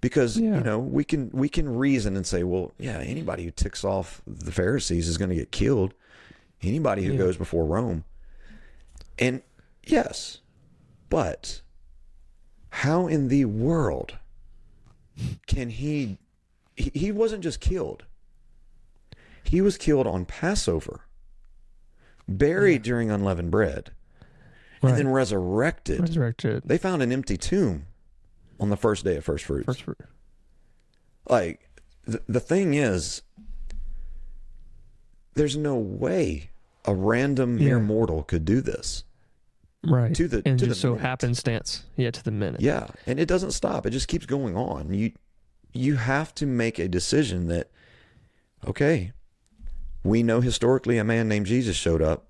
[0.00, 0.58] because Yeah.
[0.58, 4.20] you know we can we can reason and say, well, yeah, anybody who ticks off
[4.26, 5.94] the Pharisees is going to get killed.
[6.60, 7.18] Anybody who Yeah.
[7.18, 8.04] goes before Rome,
[9.18, 9.42] and
[9.86, 10.40] yes,
[11.08, 11.62] but
[12.70, 14.16] how in the world
[15.46, 16.18] can he
[16.76, 18.04] he, he wasn't just killed
[19.42, 21.00] he was killed on passover
[22.28, 23.90] buried during unleavened bread
[24.82, 24.90] right.
[24.90, 26.62] and then resurrected resurrected.
[26.66, 27.86] they found an empty tomb
[28.60, 29.98] on the first day of first fruits First fruit.
[31.28, 31.68] like
[32.04, 33.22] the, the thing is
[35.34, 36.50] there's no way
[36.84, 37.82] a random mere Yeah.
[37.84, 39.04] mortal could do this
[39.84, 40.12] Right.
[40.16, 41.02] To the- and to the just so minute.
[41.02, 41.84] happenstance.
[41.96, 42.60] Yeah, to the minute.
[42.60, 43.86] Yeah, and it doesn't stop.
[43.86, 44.92] It just keeps going on.
[44.92, 45.12] You
[45.72, 47.70] you have to make a decision that
[48.66, 49.12] okay,
[50.08, 52.26] we know historically a man named Jesus showed up,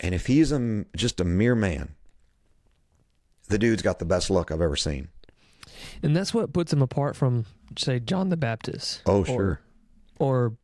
[0.00, 1.94] and if he's a, just a mere man,
[3.48, 5.08] the dude's got the best luck I've ever seen.
[6.02, 9.02] And that's what puts him apart from, say, John the Baptist.
[9.06, 9.60] Oh, or- sure.
[10.18, 10.54] Or,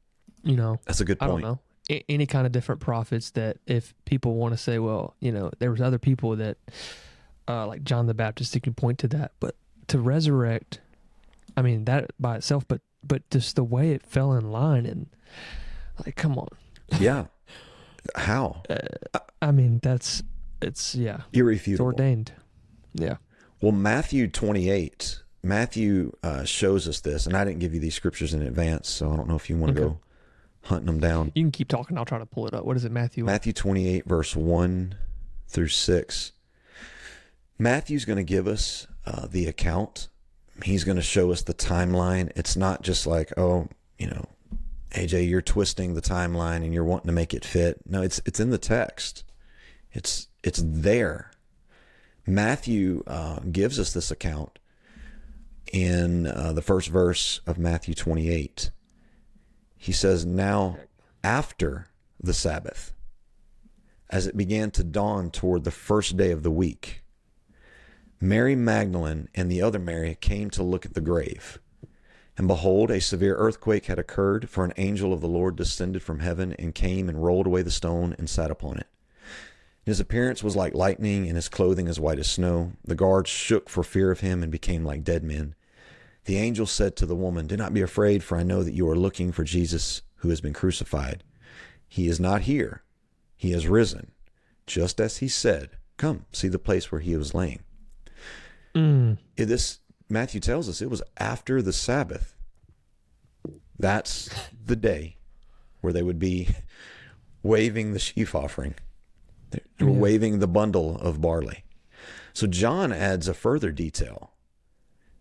[0.42, 1.30] you know, That's a good point.
[1.30, 2.02] I don't know.
[2.08, 5.70] Any kind of different prophets that if people want to say, well, you know, there
[5.70, 6.58] was other people that,
[7.48, 9.32] uh, like John the Baptist, you can point to that.
[9.40, 9.54] But
[9.88, 10.80] to resurrect,
[11.56, 15.06] I mean, that by itself, but but just the way it fell in line and
[16.04, 16.48] like, come on.
[17.00, 17.26] Yeah.
[18.14, 18.62] How?
[19.42, 20.22] I mean, that's
[20.62, 21.86] it's yeah, it's Irrefutable.
[21.86, 22.32] ordained.
[22.94, 23.16] Yeah.
[23.60, 28.32] Well, Matthew 28, Matthew uh, shows us this, and I didn't give you these scriptures
[28.34, 29.92] in advance, so I don't know if you want to Okay.
[29.94, 30.00] go
[30.62, 31.32] hunting them down.
[31.34, 31.96] You can keep talking.
[31.98, 32.64] I'll try to pull it up.
[32.64, 33.24] What is it, Matthew?
[33.24, 34.96] Matthew 28, verse 1
[35.48, 36.32] through 6.
[37.58, 40.08] Matthew's going to give us uh, the account.
[40.62, 42.30] He's going to show us the timeline.
[42.36, 44.26] It's not just like, oh, you know,
[44.92, 47.80] AJ, you're twisting the timeline and you're wanting to make it fit.
[47.86, 49.24] No, it's it's in the text.
[49.92, 51.32] It's it's there.
[52.26, 54.58] Matthew uh, gives us this account
[55.72, 58.70] in uh, the first verse of Matthew 28.
[59.76, 60.78] He says, Now
[61.22, 61.88] after
[62.20, 62.92] the Sabbath,
[64.10, 67.02] as it began to dawn toward the first day of the week,
[68.20, 71.58] Mary Magdalene and the other Mary came to look at the grave.
[72.38, 76.20] And behold, a severe earthquake had occurred, for an angel of the Lord descended from
[76.20, 78.88] heaven and came and rolled away the stone and sat upon it.
[79.84, 82.72] His appearance was like lightning, and his clothing as white as snow.
[82.84, 85.54] The guards shook for fear of him and became like dead men.
[86.24, 88.88] The angel said to the woman, Do not be afraid, for I know that you
[88.90, 91.22] are looking for Jesus who has been crucified.
[91.88, 92.82] He is not here,
[93.36, 94.10] he has risen,
[94.66, 95.70] just as he said.
[95.96, 97.62] Come, see the place where he was laying.
[98.74, 99.18] Mm.
[99.36, 102.34] This Matthew tells us it was after the Sabbath.
[103.78, 104.30] That's
[104.64, 105.16] the day
[105.80, 106.48] where they would be
[107.42, 108.74] waving the sheaf offering.
[109.50, 109.98] They were Yeah.
[109.98, 111.64] waving the bundle of barley.
[112.32, 114.32] So John adds a further detail.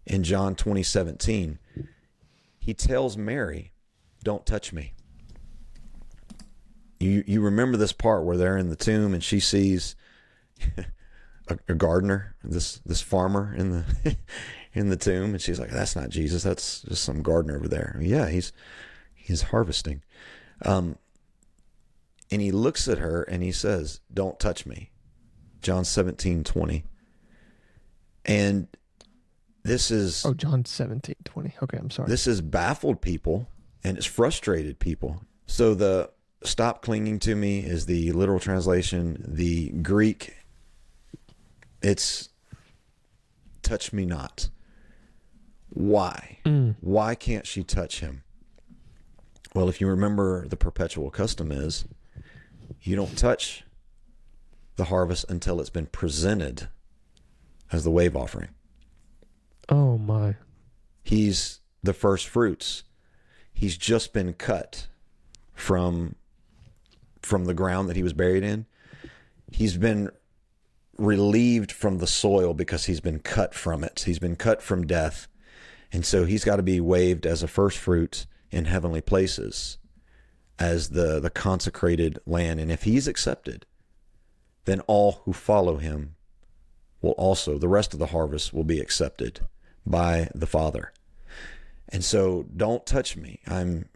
[0.05, 1.59] In John 20, 17,
[2.59, 3.73] he tells Mary,
[4.23, 4.93] Don't touch me.
[6.99, 9.95] You you remember this part where they're in the tomb and she sees
[11.47, 14.17] a, a gardener, this this farmer in the
[14.75, 16.43] in the tomb, and she's like, "That's not Jesus.
[16.43, 18.51] That's just some gardener over there." Yeah, he's
[19.13, 20.03] he's harvesting.
[20.63, 20.97] Um,
[22.31, 24.91] and he looks at her and he says, "Don't touch me."
[25.61, 26.83] John seventeen twenty.
[28.25, 28.67] And
[29.63, 31.53] this is Oh, John 17, 20.
[31.63, 32.07] Okay, I'm sorry.
[32.09, 33.47] this is baffled people
[33.83, 35.21] and it's frustrated people.
[35.45, 36.09] So the
[36.43, 39.23] stop clinging to me is the literal translation.
[39.27, 40.35] The Greek,
[41.83, 42.29] it's
[43.61, 44.49] touch me not.
[45.75, 46.39] Why?
[46.45, 46.75] Mm.
[46.79, 48.23] Why can't she touch him?
[49.53, 51.85] Well, if you remember, the perpetual custom is
[52.81, 53.63] you don't touch
[54.77, 56.69] the harvest until it's been presented
[57.71, 58.49] as the wave offering.
[59.69, 60.35] Oh my.
[61.03, 62.83] He's the first fruits.
[63.53, 64.87] He's just been cut
[65.53, 66.15] from
[67.21, 68.65] from the ground that he was buried in.
[69.51, 70.11] He's been
[70.97, 74.03] relieved from the soil because he's been cut from it.
[74.05, 75.27] He's been cut from death.
[75.95, 79.77] And so he's got to be waved as a first fruit in heavenly places
[80.59, 82.59] as the, the consecrated land.
[82.59, 83.65] And if he's accepted,
[84.65, 86.15] then all who follow him
[87.01, 89.47] will also, the rest of the harvest will be accepted
[89.85, 90.91] by the Father.
[91.87, 93.39] And so don't touch me.
[93.47, 93.87] I'm,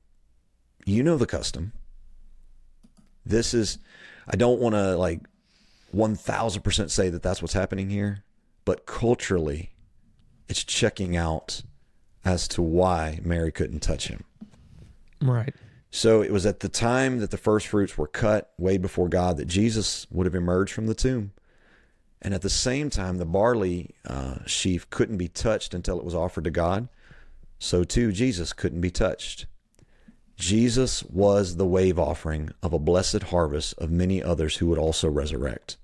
[0.86, 1.74] you know the custom.
[3.26, 3.78] This is,
[4.26, 5.20] I don't want to like
[5.94, 8.24] 1000% say that that's what's happening here,
[8.64, 9.72] but culturally,
[10.48, 11.64] it's checking out
[12.30, 14.24] as to why Mary couldn't touch him.
[15.20, 15.54] Right.
[15.90, 19.38] So it was at the time that the first fruits were cut way before God
[19.38, 21.32] that Jesus would have emerged from the tomb.
[22.22, 26.14] And at the same time, the barley uh, sheaf couldn't be touched until it was
[26.14, 26.88] offered to God.
[27.58, 29.48] So too, Jesus couldn't be touched.
[30.36, 35.10] Jesus was the wave offering of a blessed harvest of many others who would also
[35.10, 35.78] resurrect.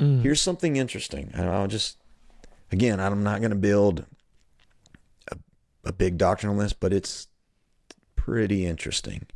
[0.00, 0.22] Mm.
[0.22, 1.30] Here's something interesting.
[1.34, 1.98] I'll just,
[2.72, 4.04] again, I'm not going to build
[5.86, 7.28] a, big doctrine on this, but it's
[8.14, 9.26] pretty interesting.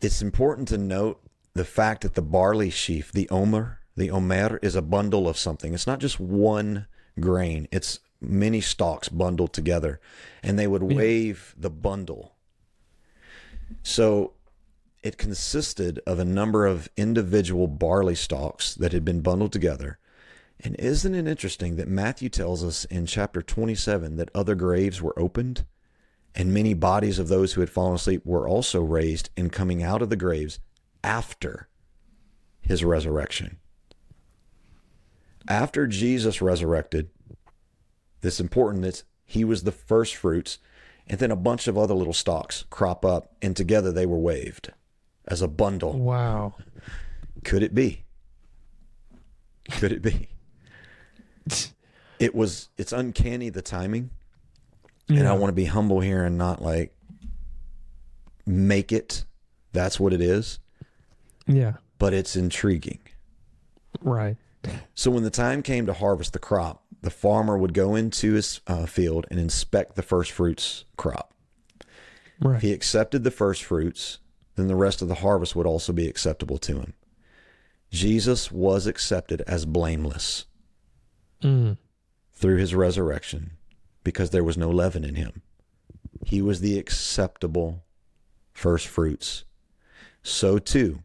[0.00, 1.20] It's important to note
[1.54, 5.74] the fact that the barley sheaf, the omer, the omer is a bundle of something.
[5.74, 6.86] It's not just one
[7.20, 10.00] grain, it's many stalks bundled together.
[10.42, 12.32] And they would wave the bundle
[13.82, 14.32] so
[15.02, 19.98] it consisted of a number of individual barley stalks that had been bundled together.
[20.64, 25.18] And isn't it interesting that Matthew tells us in chapter 27 that other graves were
[25.18, 25.64] opened
[26.34, 30.02] and many bodies of those who had fallen asleep were also raised and coming out
[30.02, 30.60] of the graves
[31.02, 31.68] after
[32.60, 33.58] his resurrection?
[35.48, 37.10] After Jesus resurrected,
[38.20, 40.58] this important that he was the first fruits
[41.08, 44.72] and then a bunch of other little stalks crop up, and together they were waved
[45.26, 45.98] as a bundle.
[45.98, 46.54] Wow.
[47.44, 48.04] Could it be?
[49.72, 50.28] Could it be?
[52.18, 54.10] it was, it's uncanny the timing.
[55.08, 55.20] Yeah.
[55.20, 56.94] And I want to be humble here and not like
[58.46, 59.24] make it
[59.72, 60.58] that's what it is.
[61.46, 61.74] Yeah.
[61.98, 63.00] But it's intriguing.
[64.00, 64.36] Right.
[64.94, 68.60] So when the time came to harvest the crop, the farmer would go into his
[68.66, 71.34] uh, field and inspect the first fruits crop.
[72.40, 72.56] Right.
[72.56, 74.18] If he accepted the first fruits,
[74.56, 76.94] then the rest of the harvest would also be acceptable to him.
[77.90, 80.46] Jesus was accepted as blameless
[81.42, 81.76] mm.
[82.32, 83.52] through his resurrection
[84.04, 85.42] because there was no leaven in him.
[86.24, 87.84] He was the acceptable
[88.52, 89.44] first fruits.
[90.22, 91.02] So too,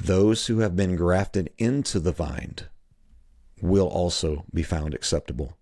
[0.00, 2.56] those who have been grafted into the vine
[3.60, 5.56] will also be found acceptable.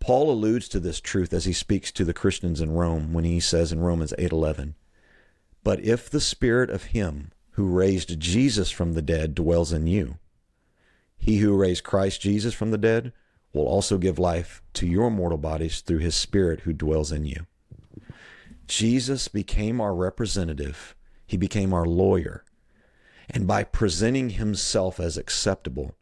[0.00, 3.40] Paul alludes to this truth as he speaks to the Christians in Rome when he
[3.40, 4.74] says in Romans 8:11,
[5.64, 10.18] "But if the spirit of him who raised Jesus from the dead dwells in you,
[11.18, 13.12] he who raised Christ Jesus from the dead
[13.52, 17.46] will also give life to your mortal bodies through his spirit who dwells in you."
[18.66, 20.94] Jesus became our representative.
[21.26, 22.44] He became our lawyer.
[23.28, 25.94] And by presenting himself as acceptable,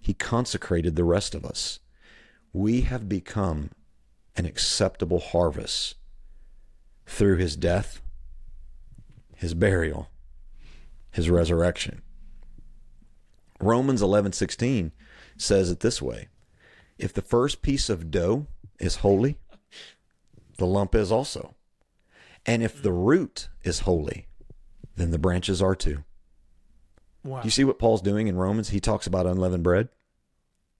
[0.00, 1.80] he consecrated the rest of us.
[2.52, 3.70] We have become
[4.36, 5.96] an acceptable harvest
[7.06, 8.00] through his death,
[9.36, 10.10] his burial,
[11.10, 12.02] his resurrection.
[13.60, 14.92] Romans 11:16
[15.36, 16.28] says it this way:
[16.98, 18.46] If the first piece of dough
[18.78, 19.38] is holy,
[20.56, 21.54] the lump is also.
[22.46, 24.26] And if the root is holy,
[24.96, 26.04] then the branches are too.
[27.24, 27.40] Wow.
[27.40, 28.70] Do you see what Paul's doing in Romans?
[28.70, 29.88] He talks about unleavened bread.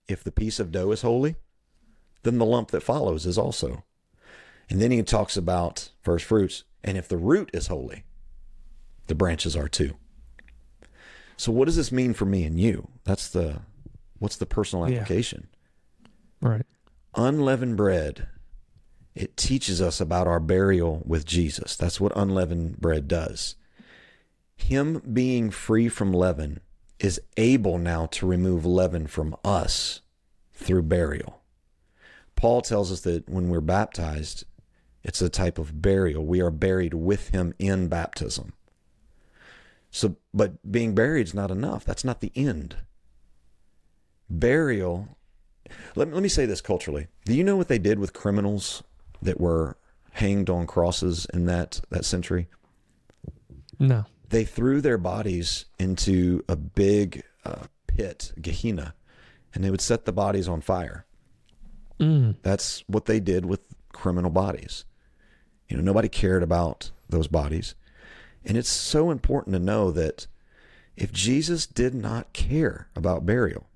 [0.07, 1.37] If the piece of dough is holy,
[2.23, 3.85] then the lump that follows is also.
[4.71, 6.65] And then he talks about first fruits.
[6.83, 8.05] And if the root is holy,
[9.07, 9.97] the branches are too.
[11.39, 12.89] So what does this mean for me and you?
[13.05, 13.61] That's the
[14.19, 15.49] what's the personal application?
[16.43, 16.49] Yeah.
[16.49, 16.67] Right.
[17.15, 18.29] Unleavened bread,
[19.15, 21.77] it teaches us about our burial with Jesus.
[21.77, 23.55] That's what unleavened bread does.
[24.57, 26.61] Him being free from leaven
[26.99, 30.01] is able now to remove leaven from us
[30.53, 31.41] through burial.
[32.35, 34.45] Paul tells us that when we're baptized,
[35.05, 36.27] it's a type of burial.
[36.27, 38.53] We are buried with him in baptism.
[39.99, 41.85] So, but being buried is not enough.
[41.85, 42.77] That's not the end.
[44.31, 45.17] Burial,
[45.97, 47.09] let, let me say this culturally.
[47.25, 48.83] Do you know what they did with criminals
[49.23, 49.77] that were
[50.13, 52.49] hanged on crosses in that, that century?
[53.79, 58.95] No they threw their bodies into a big uh, pit, Gehenna,
[59.55, 61.07] and they would set the bodies on fire.
[61.99, 62.37] Mm.
[62.43, 63.61] That's what they did with
[63.93, 64.85] criminal bodies.
[65.69, 67.75] You know, nobody cared about those bodies.
[68.45, 70.27] And it's so important to know that
[70.97, 73.67] if Jesus did not care about burial,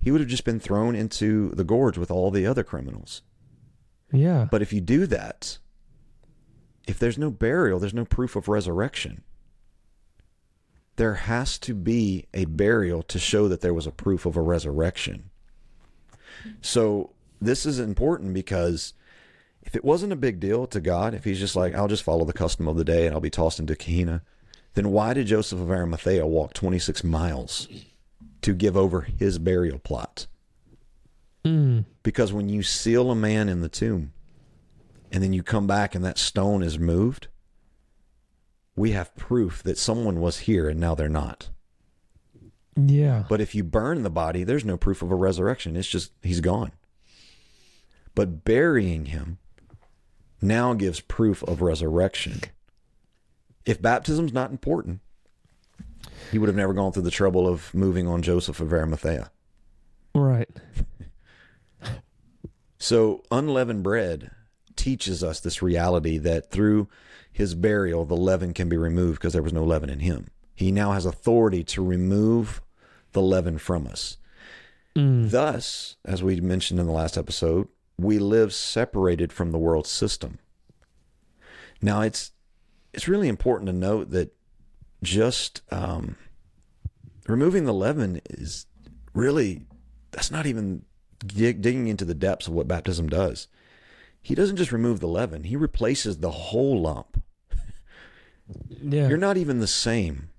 [0.00, 3.22] he would have just been thrown into the gorge with all the other criminals.
[4.12, 4.46] Yeah.
[4.50, 5.58] But if you do that,
[6.86, 9.22] if there's no burial, there's no proof of resurrection.
[10.96, 14.40] There has to be a burial to show that there was a proof of a
[14.40, 15.30] resurrection.
[16.60, 18.94] So this is important because
[19.66, 22.24] if it wasn't a big deal to God, if he's just like, I'll just follow
[22.24, 24.22] the custom of the day and I'll be tossed into Gehenna,
[24.74, 27.66] then why did Joseph of Arimathea walk 26 miles
[28.42, 30.28] to give over his burial plot?
[31.44, 31.84] Mm.
[32.04, 34.12] Because when you seal a man in the tomb
[35.10, 37.26] and then you come back and that stone is moved,
[38.76, 41.48] we have proof that someone was here and now they're not.
[42.76, 43.24] Yeah.
[43.28, 45.74] But if you burn the body, there's no proof of a resurrection.
[45.74, 46.72] It's just he's gone.
[48.14, 49.38] But burying him
[50.40, 52.40] now gives proof of resurrection.
[53.64, 55.00] If baptism's not important,
[56.30, 59.30] he would have never gone through the trouble of moving on Joseph of Arimathea.
[60.14, 60.48] Right.
[62.78, 64.30] So unleavened bread
[64.76, 66.88] teaches us this reality that through
[67.32, 70.28] his burial, the leaven can be removed because there was no leaven in him.
[70.54, 72.62] He now has authority to remove
[73.12, 74.16] the leaven from us.
[74.94, 75.30] Mm.
[75.30, 77.68] Thus, as we mentioned in the last episode,
[77.98, 80.38] we live separated from the world system.
[81.80, 82.32] Now, it's
[82.92, 84.34] it's really important to note that
[85.02, 86.16] just um,
[87.26, 88.66] removing the leaven is
[89.14, 89.62] really
[90.10, 90.84] that's not even
[91.24, 93.48] dig, digging into the depths of what baptism does.
[94.22, 97.22] He doesn't just remove the leaven; he replaces the whole lump.
[98.68, 99.08] Yeah.
[99.08, 100.30] You're not even the same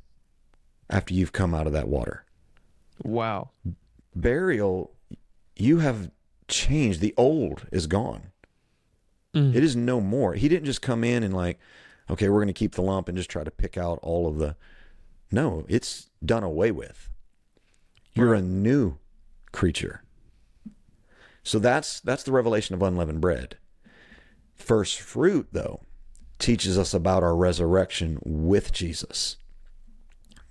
[0.90, 2.24] after you've come out of that water.
[3.04, 3.50] wow.
[4.16, 4.92] Burial,
[5.56, 6.10] you have
[6.48, 7.02] changed.
[7.02, 8.32] The old is gone.
[9.34, 9.56] Mm.
[9.56, 10.34] It is no more.
[10.34, 11.60] He didn't just come in and like,
[12.10, 14.38] okay, we're going to keep the lump and just try to pick out all of
[14.38, 14.56] the.
[15.32, 17.10] No, it's done away with.
[18.14, 18.98] You're a new
[19.52, 20.04] creature.
[21.44, 23.58] So that's that's the revelation of unleavened bread.
[24.56, 25.82] First fruit, though,
[26.40, 29.38] teaches us about our resurrection with Jesus.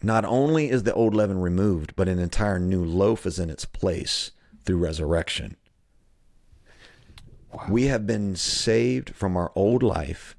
[0.03, 3.64] Not only is the old leaven removed, but an entire new loaf is in its
[3.64, 4.30] place
[4.64, 5.57] through resurrection.
[7.68, 10.36] We have been saved from our old life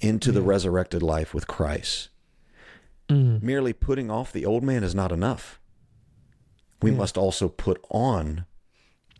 [0.00, 2.10] into the resurrected life with Christ.
[3.08, 3.42] Mm.
[3.42, 5.60] Merely putting off the old man is not enough.
[6.82, 6.96] We Yeah.
[6.98, 8.44] must also put on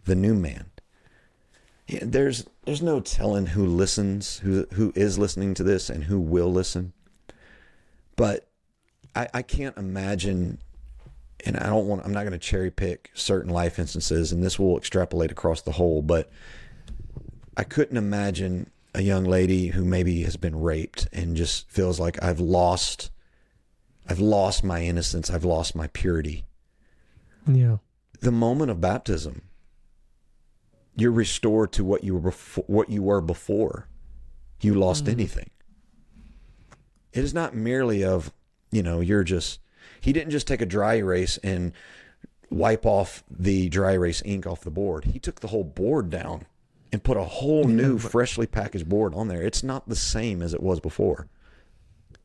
[0.04, 0.66] the new man.
[1.86, 6.18] Yeah, there's there's no telling who listens, who who is listening to this, and who
[6.18, 6.92] will listen.
[8.16, 8.48] But
[9.14, 10.58] I, I can't imagine,
[11.44, 12.04] and I don't want.
[12.04, 15.72] I'm not going to cherry pick certain life instances, and this will extrapolate across the
[15.72, 16.00] whole.
[16.00, 16.30] But
[17.56, 22.22] I couldn't imagine a young lady who maybe has been raped and just feels like
[22.22, 23.10] I've lost,
[24.08, 26.44] I've lost my innocence, I've lost my purity.
[27.46, 27.78] Yeah.
[28.20, 29.42] The moment of baptism,
[30.96, 33.88] you're restored to what you were before, what you were before
[34.60, 35.12] you lost mm.
[35.12, 35.50] anything.
[37.12, 38.32] It is not merely of,
[38.70, 39.60] you know, you're just
[40.00, 41.72] he didn't just take a dry erase and
[42.50, 45.04] wipe off the dry erase ink off the board.
[45.06, 46.46] He took the whole board down
[46.94, 49.42] and put a whole new freshly packaged board on there.
[49.42, 51.26] It's not the same as it was before.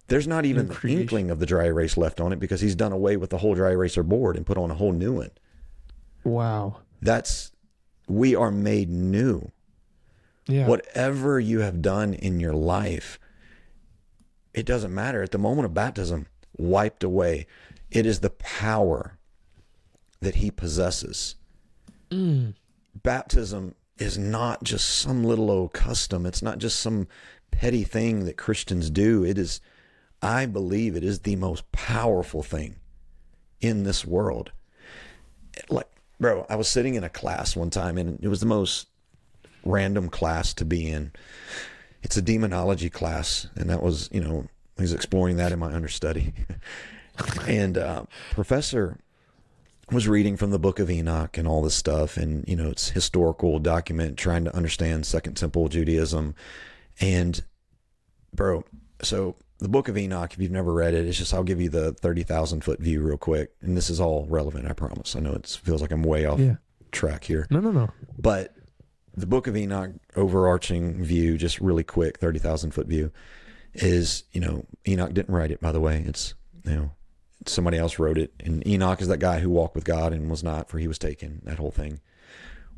[0.09, 1.01] There's not even the creation.
[1.01, 3.55] inkling of the dry erase left on it because he's done away with the whole
[3.55, 5.31] dry eraser board and put on a whole new one.
[6.23, 6.81] Wow.
[7.01, 7.51] That's
[8.07, 9.51] we are made new.
[10.45, 10.67] Yeah.
[10.67, 13.17] Whatever you have done in your life,
[14.53, 15.23] it doesn't matter.
[15.23, 16.27] At the moment of baptism,
[16.59, 17.47] wiped away.
[17.89, 19.17] It is the power
[20.21, 21.37] that he possesses.
[22.11, 22.53] Mm.
[22.93, 26.25] Baptism is not just some little old custom.
[26.25, 27.07] It's not just some
[27.51, 29.23] petty thing that Christians do.
[29.23, 29.61] It is,
[30.21, 32.77] I believe, it is the most powerful thing
[33.61, 34.51] in this world.
[35.69, 35.87] Like,
[36.19, 38.87] bro, I was sitting in a class one time and it was the most
[39.65, 41.11] random class to be in.
[42.01, 44.47] It's a demonology class, and that was, you know,
[44.77, 46.33] he's exploring that in my understudy.
[47.47, 48.97] and uh, professor
[49.91, 52.89] was reading from the book of Enoch and all this stuff, and you know, it's
[52.89, 56.35] historical document trying to understand Second Temple Judaism,
[57.01, 57.43] and
[58.33, 58.63] bro,
[59.01, 61.69] so the book of Enoch, if you've never read it, it's just I'll give you
[61.69, 65.15] the thirty thousand foot view real quick, and this is all relevant, I promise.
[65.15, 66.55] I know it feels like I'm way off Yeah.
[66.91, 67.89] track here, No, no, no.
[68.17, 68.55] but
[69.15, 73.11] the book of Enoch overarching view, just really quick, 30,000 foot view
[73.73, 76.03] is, you know, Enoch didn't write it, by the way.
[76.07, 76.91] It's, you know,
[77.45, 78.33] somebody else wrote it.
[78.39, 80.99] And Enoch is that guy who walked with God and was not, for he was
[80.99, 81.99] taken, that whole thing.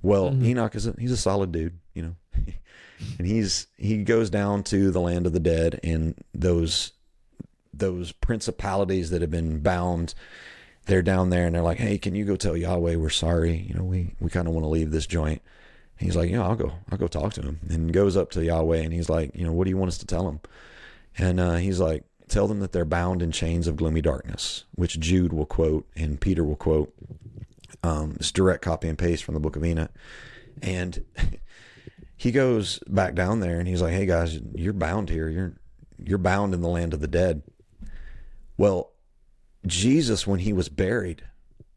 [0.02, 0.46] Well, Mhm.
[0.46, 1.80] Enoch is a, he's a solid dude.
[1.94, 2.16] you know.
[3.18, 6.94] and he's he goes down to the land of the dead and those
[7.74, 10.14] those principalities that have been bound
[10.86, 13.56] they're down there and they're like, "Hey, can you go tell Yahweh we're sorry?
[13.70, 15.42] You know, we we kind of want to leave this joint."
[16.00, 16.72] And he's like, "Yeah, I'll go.
[16.92, 19.52] I'll go talk to him." And goes up to Yahweh and he's like, "You know,
[19.52, 20.40] what do you want us to tell him?"
[21.18, 25.00] And uh, he's like, "Tell them that they're bound in chains of gloomy darkness," which
[25.00, 26.94] Jude will quote and Peter will quote.
[27.84, 29.92] Um, it's direct copy and paste from the Book of Enoch,
[30.62, 31.06] and
[32.18, 35.30] he goes back down there and he's like, "Hey guys, you're bound here.
[35.30, 35.54] You're
[36.04, 37.44] you're bound in the land of the dead."
[38.58, 38.92] Well,
[39.66, 41.24] Jesus, when he was buried,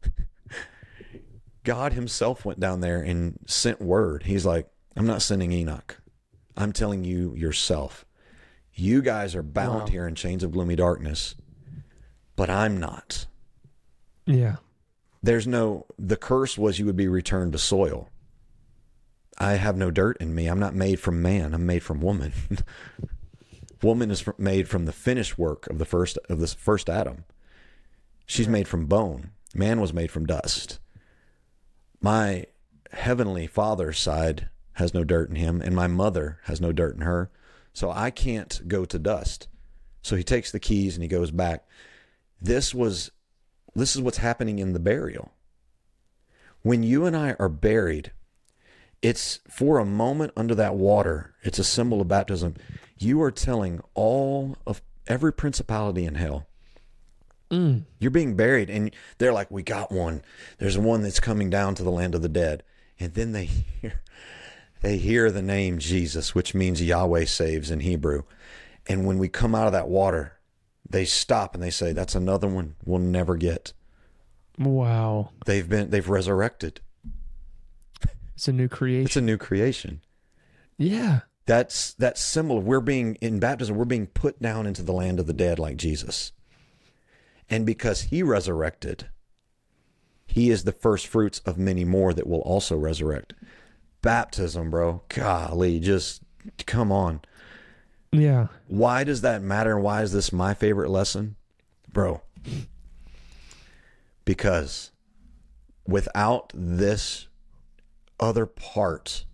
[1.63, 4.23] God himself went down there and sent word.
[4.23, 5.97] He's like, I'm not sending Enoch.
[6.55, 8.05] I'm telling you yourself.
[8.75, 9.87] You guys are bound wow.
[9.87, 11.35] here in chains of gloomy darkness,
[12.35, 13.25] but I'm not.
[14.25, 14.57] Yeah.
[15.23, 18.09] There's no, the curse was you would be returned to soil.
[19.37, 20.47] I have no dirt in me.
[20.47, 21.53] I'm not made from man.
[21.53, 22.33] I'm made from woman.
[23.81, 27.23] woman is made from the finished work of the first of this first Adam.
[28.25, 29.31] She's made from bone.
[29.53, 30.79] Man was made from dust.
[32.01, 32.45] My
[32.91, 37.01] heavenly father's side has no dirt in him, and my mother has no dirt in
[37.01, 37.29] her.
[37.75, 39.47] So I can't go to dust.
[40.01, 41.67] So he takes the keys and he goes back.
[42.41, 43.11] This was
[43.75, 45.31] this is what's happening in the burial.
[46.63, 48.11] When you and I are buried,
[49.03, 52.55] it's for a moment under that water, it's a symbol of baptism.
[52.97, 56.47] You are telling all of every principality in hell
[57.51, 57.85] Mm.
[57.99, 60.23] You're being buried, and they're like, "We got one.
[60.57, 62.63] There's one that's coming down to the land of the dead."
[62.99, 63.45] And then they
[63.81, 64.01] hear,
[64.81, 68.23] they hear the name Jesus, which means Yahweh saves in Hebrew.
[68.87, 70.33] And when we come out of that water,
[70.87, 73.73] they stop and they say, "That's another one we'll never get."
[74.59, 75.31] Wow.
[75.45, 76.81] They've been they've resurrected.
[78.35, 79.05] It's a new creation.
[79.05, 80.01] It's a new creation.
[80.77, 81.21] Yeah.
[81.45, 85.19] That's that symbol of we're being in baptism, we're being put down into the land
[85.19, 86.31] of the dead like Jesus.
[87.49, 89.09] And because he resurrected,
[90.25, 93.33] he is the first fruits of many more that will also resurrect.
[94.05, 95.01] Baptism, bro.
[95.09, 96.21] Golly, just
[96.65, 97.21] come on.
[98.11, 98.47] Yeah.
[98.67, 99.75] Why does that matter?
[99.75, 101.35] And why is this my favorite lesson?
[101.91, 102.21] Bro.
[104.23, 104.91] Because
[105.87, 107.27] without this
[108.19, 109.25] other part,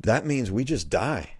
[0.00, 1.30] that means we just die.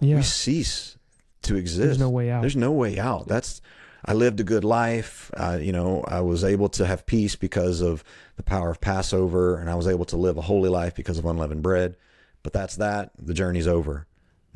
[0.00, 0.16] Yeah.
[0.16, 0.96] We cease
[1.42, 1.84] to exist.
[1.84, 2.40] There's no way out.
[2.40, 3.28] There's no way out.
[3.28, 3.60] That's
[4.04, 5.30] I lived a good life.
[5.34, 8.02] Uh, you know, I was able to have peace because of
[8.36, 11.26] the power of Passover, and I was able to live a holy life because of
[11.26, 11.96] unleavened bread.
[12.42, 13.10] But that's that.
[13.18, 14.06] The journey's over.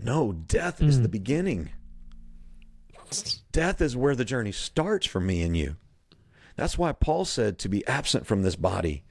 [0.02, 0.88] No, death mm.
[0.88, 1.70] is the beginning.
[3.52, 5.76] Death is where the journey starts for me and you.
[6.56, 9.04] That's why Paul said to be absent from this body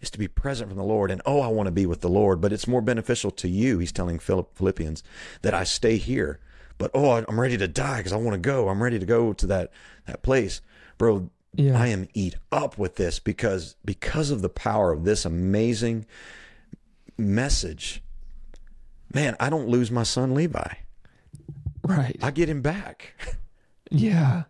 [0.00, 1.10] is to be present from the Lord.
[1.10, 3.78] And oh, I want to be with the Lord, but it's more beneficial to you,
[3.78, 5.02] he's telling Philippians,
[5.42, 6.40] that I stay here
[6.78, 8.68] but oh, I'm ready to die because I want to go.
[8.68, 9.70] I'm ready to go to that
[10.06, 10.60] that place,
[10.98, 11.30] bro.
[11.54, 11.80] Yeah.
[11.80, 16.06] I am eat up with this because because of the power of this amazing
[17.16, 18.02] message.
[19.14, 20.74] Man, I don't lose my son Levi.
[21.82, 22.16] Right.
[22.20, 23.14] I get him back.
[23.90, 24.44] Yeah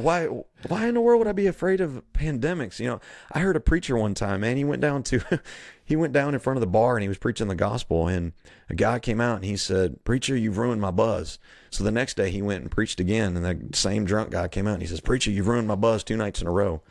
[0.00, 0.26] why
[0.68, 2.78] why in the world would I be afraid of pandemics?
[2.78, 3.00] You know,
[3.32, 5.40] I heard a preacher one time, man, he went down to
[5.84, 8.32] he went down in front of the bar and he was preaching the gospel and
[8.68, 11.38] a guy came out and he said, "Preacher, you've ruined my buzz."
[11.70, 14.66] So the next day he went and preached again and the same drunk guy came
[14.66, 16.82] out and he says, "Preacher, you've ruined my buzz two nights in a row."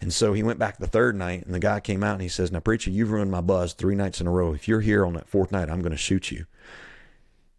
[0.00, 2.28] And so he went back the third night and the guy came out and he
[2.28, 4.52] says, "Now preacher, you've ruined my buzz three nights in a row.
[4.52, 6.46] If you're here on that fourth night, I'm going to shoot you."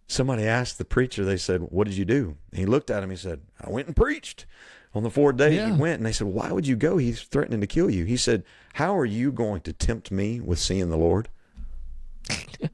[0.10, 2.36] Somebody asked the preacher, they said, What did you do?
[2.50, 4.48] And he looked at him, he said, I went and preached.
[4.96, 5.68] On the fourth day, yeah.
[5.68, 6.98] he went and they said, Why would you go?
[6.98, 8.06] He's threatening to kill you.
[8.06, 8.44] He said,
[8.74, 11.30] How are you going to tempt me with seeing the Lord?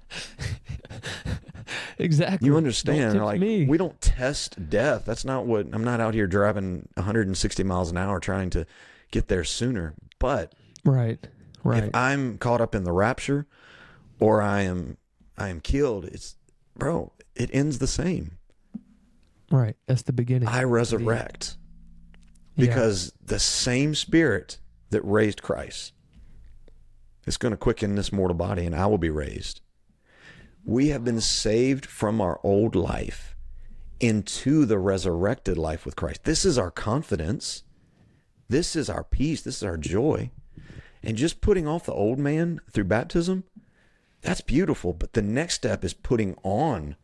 [1.98, 2.46] exactly.
[2.46, 3.24] You understand?
[3.24, 3.66] Like me.
[3.66, 5.06] we don't test death.
[5.06, 8.66] That's not what I'm not out here driving 160 miles an hour trying to
[9.12, 9.94] get there sooner.
[10.20, 10.54] But
[10.84, 11.26] right,
[11.64, 11.86] right.
[11.86, 13.48] If I'm caught up in the rapture,
[14.20, 14.98] or I am
[15.38, 16.36] I am killed, it's
[16.78, 17.12] bro.
[17.36, 18.38] It ends the same.
[19.52, 19.76] Right.
[19.88, 20.48] That's the beginning.
[20.48, 21.58] I resurrect
[22.58, 23.28] because yeah.
[23.28, 25.94] the same spirit that raised Christ
[27.26, 29.62] is going to quicken this mortal body and I will be raised.
[30.64, 33.36] We have been saved from our old life
[34.00, 36.24] into the resurrected life with Christ.
[36.24, 37.64] This is our confidence.
[38.50, 39.42] This is our peace.
[39.42, 40.32] This is our joy.
[41.04, 43.44] And just putting off the old man through baptism,
[44.22, 44.94] that's beautiful.
[44.94, 46.96] But the next step is putting on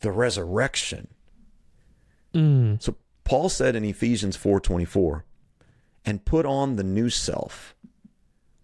[0.00, 1.08] the resurrection.
[2.34, 2.82] Mm.
[2.82, 5.24] So Paul said in Ephesians 4:24,
[6.04, 7.74] "And put on the new self,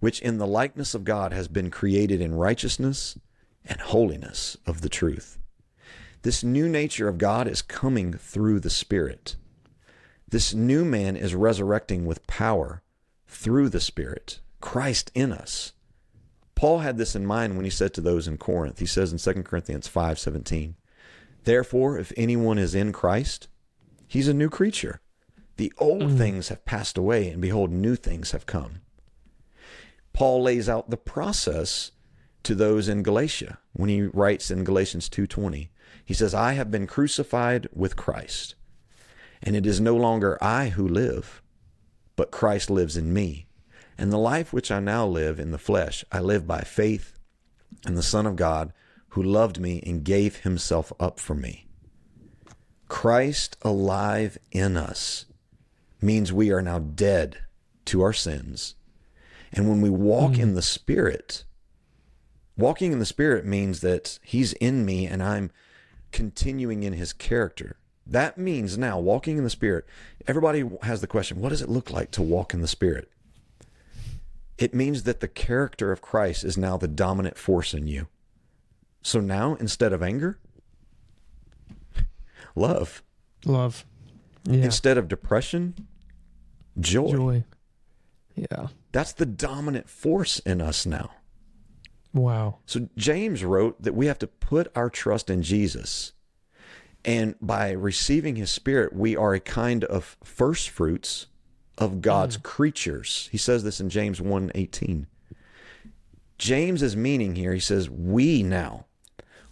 [0.05, 3.19] which in the likeness of God has been created in righteousness
[3.65, 5.39] and holiness of the truth.
[6.21, 9.37] This new nature of God is coming through the Spirit.
[10.29, 12.83] This new man is resurrecting with power
[13.27, 15.73] through the Spirit, Christ in us.
[16.55, 18.81] Paul had this in mind when he said to those in Corinth.
[18.81, 20.75] He says in 2 Corinthians 5:17,
[21.45, 23.49] "Therefore if anyone is in Christ,
[24.07, 25.01] he's a new creature.
[25.57, 26.19] The old mm.
[26.19, 28.83] things have passed away and behold new things have come."
[30.15, 31.91] Paul lays out the process
[32.45, 35.71] to those in Galatia when he writes in Galatians 2:20.
[36.05, 38.55] He says, "I have been crucified with Christ,
[39.43, 41.43] and it is no longer I who live,
[42.17, 43.49] but Christ lives in me.
[43.99, 47.19] And the life which I now live in the flesh, I live by faith
[47.87, 48.73] in the Son of God
[49.11, 51.67] who loved me and gave himself up for me."
[52.89, 55.27] Christ alive in us
[56.01, 57.39] means we are now dead
[57.87, 58.75] to our sins.
[59.55, 60.55] And when we walk in mm.
[60.57, 61.45] the Spirit,
[62.57, 65.51] walking in the Spirit means that He's in me and I'm
[66.13, 67.77] continuing in His character.
[68.07, 69.87] That means now walking in the Spirit,
[70.27, 73.11] everybody has the question what does it look like to walk in the Spirit?
[74.59, 78.09] It means that the character of Christ is now the dominant force in you.
[79.03, 80.39] So now, instead of anger,
[82.55, 83.03] love.
[83.45, 83.85] Love.
[84.45, 84.65] Yeah.
[84.65, 85.75] Instead of depression,
[86.79, 87.11] joy.
[87.11, 87.45] Joy.
[88.35, 88.69] Yeah.
[88.95, 91.11] That's the dominant force in us now.
[92.13, 92.59] Wow.
[92.65, 96.13] So James wrote that we have to put our trust in Jesus.
[97.05, 101.27] And by receiving his spirit, we are a kind of first fruits
[101.77, 102.45] of God's mm.
[102.45, 103.29] creatures.
[103.33, 105.07] He says this in James 1:18.
[106.39, 108.87] James is meaning here, he says, we now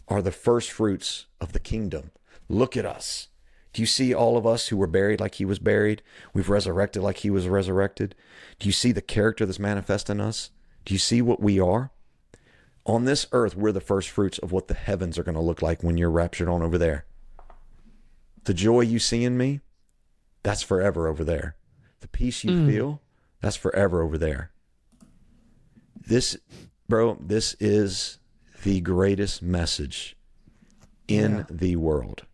[0.07, 2.13] are the first fruits of the kingdom.
[2.49, 3.27] Look at us.
[3.73, 6.03] Do you see all of us who were buried like he was buried?
[6.35, 8.15] We've resurrected like he was resurrected.
[8.59, 10.51] Do you see the character that's manifest in us?
[10.85, 11.91] Do you see what we are?
[12.85, 15.63] On this earth, we're the first fruits of what the heavens are going to look
[15.63, 17.07] like when you're raptured on over there.
[18.45, 19.61] The joy you see in me,
[20.43, 21.57] that's forever over there.
[22.01, 22.67] The peace you mm.
[22.67, 23.01] feel,
[23.41, 24.51] that's forever over there.
[26.05, 26.37] This,
[26.89, 28.19] bro, this is
[28.65, 30.17] the greatest message
[31.07, 31.45] in Yeah.
[31.49, 32.27] the world.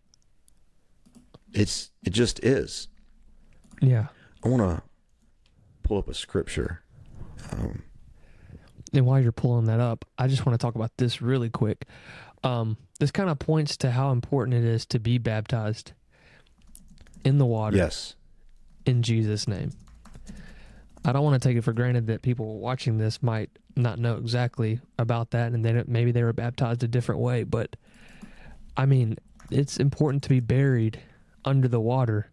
[1.53, 2.87] It's it just is.
[3.81, 4.07] Yeah.
[4.43, 4.83] I want to
[5.83, 6.81] pull up a scripture.
[8.93, 11.85] And while you're pulling that up, I just want to talk about this really quick.
[12.43, 15.93] Um, this kind of points to how important it is to be baptized
[17.23, 18.15] in the water Yes.
[18.85, 19.71] in Jesus' name.
[21.05, 24.15] I don't want to take it for granted that people watching this might not know
[24.17, 27.43] exactly about that, and they don't, maybe they were baptized a different way.
[27.43, 27.75] But
[28.75, 29.17] I mean,
[29.51, 30.99] it's important to be buried
[31.45, 32.31] under the water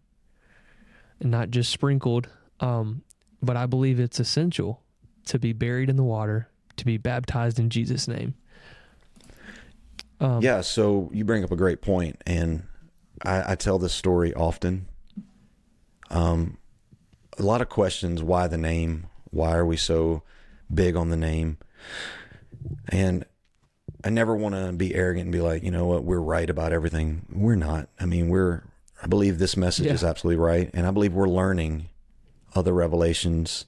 [1.19, 2.29] and not just sprinkled.
[2.59, 3.03] Um,
[3.41, 4.81] but I believe it's essential
[5.25, 8.33] to be buried in the water, to be baptized in Jesus' name.
[10.19, 12.63] Um, Yeah, so you bring up a great point, and
[13.23, 14.87] I, I tell this story often.
[16.09, 16.57] Um,
[17.37, 19.07] a lot of questions: why the name?
[19.29, 20.23] Why are we so
[20.73, 21.57] big on the name?
[22.89, 23.25] And
[24.03, 26.71] I never want to be arrogant and be like, you know what, we're right about
[26.71, 27.25] everything.
[27.29, 27.89] We're not.
[27.99, 28.63] I mean, we're.
[29.01, 29.93] I believe this message Yeah.
[29.93, 31.89] is absolutely right, and I believe we're learning
[32.55, 33.65] other revelations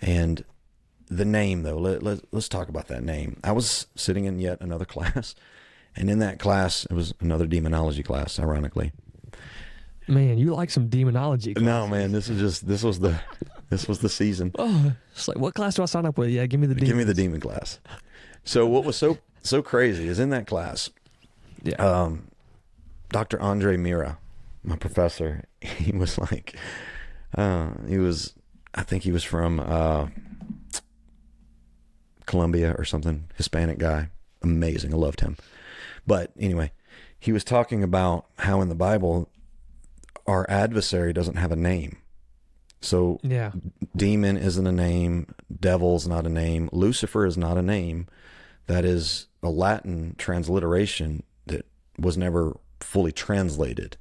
[0.00, 0.44] and
[1.10, 4.60] the name though let, let, let's talk about that name i was sitting in yet
[4.60, 5.34] another class
[5.96, 8.92] and in that class it was another demonology class ironically
[10.06, 11.54] Man, you like some demonology.
[11.58, 13.18] no man this is just this was the
[13.70, 16.30] this was the season Oh, it's like, what class do I sign up with?
[16.30, 17.78] Yeah, give me the give me the demon class
[18.44, 20.90] so what was so so crazy is in that class
[21.62, 21.76] Yeah.
[21.76, 22.28] um,
[23.10, 23.40] Dr.
[23.40, 24.18] Andre Mira,
[24.62, 26.56] my professor, he was like,
[27.36, 28.34] uh, he was,
[28.74, 30.08] I think he was from uh,
[32.26, 34.10] Colombia or something, Hispanic guy.
[34.42, 34.94] Amazing.
[34.94, 35.36] I loved him.
[36.06, 36.72] But anyway,
[37.18, 39.28] he was talking about how in the Bible,
[40.26, 41.98] our adversary doesn't have a name.
[42.80, 43.52] So yeah.
[43.96, 48.06] demon isn't a name, devil's not a name, Lucifer is not a name.
[48.66, 51.66] That is a Latin transliteration that
[51.98, 53.96] was never fully translated.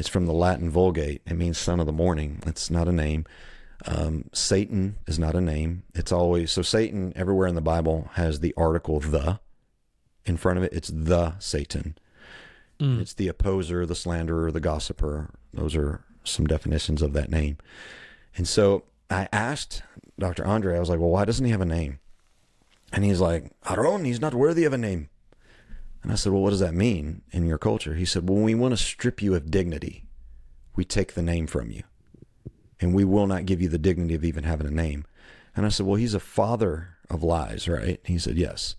[0.00, 1.20] It's from the Latin Vulgate.
[1.26, 2.42] It means son of the morning.
[2.46, 3.26] It's not a name.
[3.84, 5.82] Um, Satan is not a name.
[5.94, 9.40] It's always so Satan everywhere in the Bible has the article the
[10.24, 10.72] in front of it.
[10.72, 11.98] It's the Satan.
[12.80, 13.02] Mm.
[13.02, 15.34] It's the opposer, the slanderer, the gossiper.
[15.52, 17.58] Those are some definitions of that name.
[18.38, 19.82] And so I asked
[20.18, 20.46] Dr.
[20.46, 21.98] Andre, I was like, well, why doesn't he have a name?
[22.90, 25.10] And he's like, Aaron, he's not worthy of a name.
[26.02, 27.94] And I said, well, what does that mean in your culture?
[27.94, 30.04] He said, well, when we want to strip you of dignity,
[30.74, 31.82] we take the name from you.
[32.80, 35.04] And we will not give you the dignity of even having a name.
[35.54, 38.00] And I said, Well, he's a father of lies, right?
[38.04, 38.76] He said, Yes.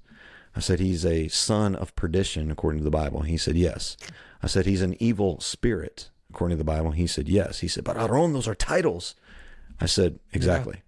[0.56, 3.22] I said, He's a son of perdition, according to the Bible.
[3.22, 3.98] He said, Yes.
[4.42, 6.90] I said, He's an evil spirit, according to the Bible.
[6.90, 7.60] He said, Yes.
[7.60, 9.14] He said, But Aaron, those are titles.
[9.80, 10.82] I said, Exactly.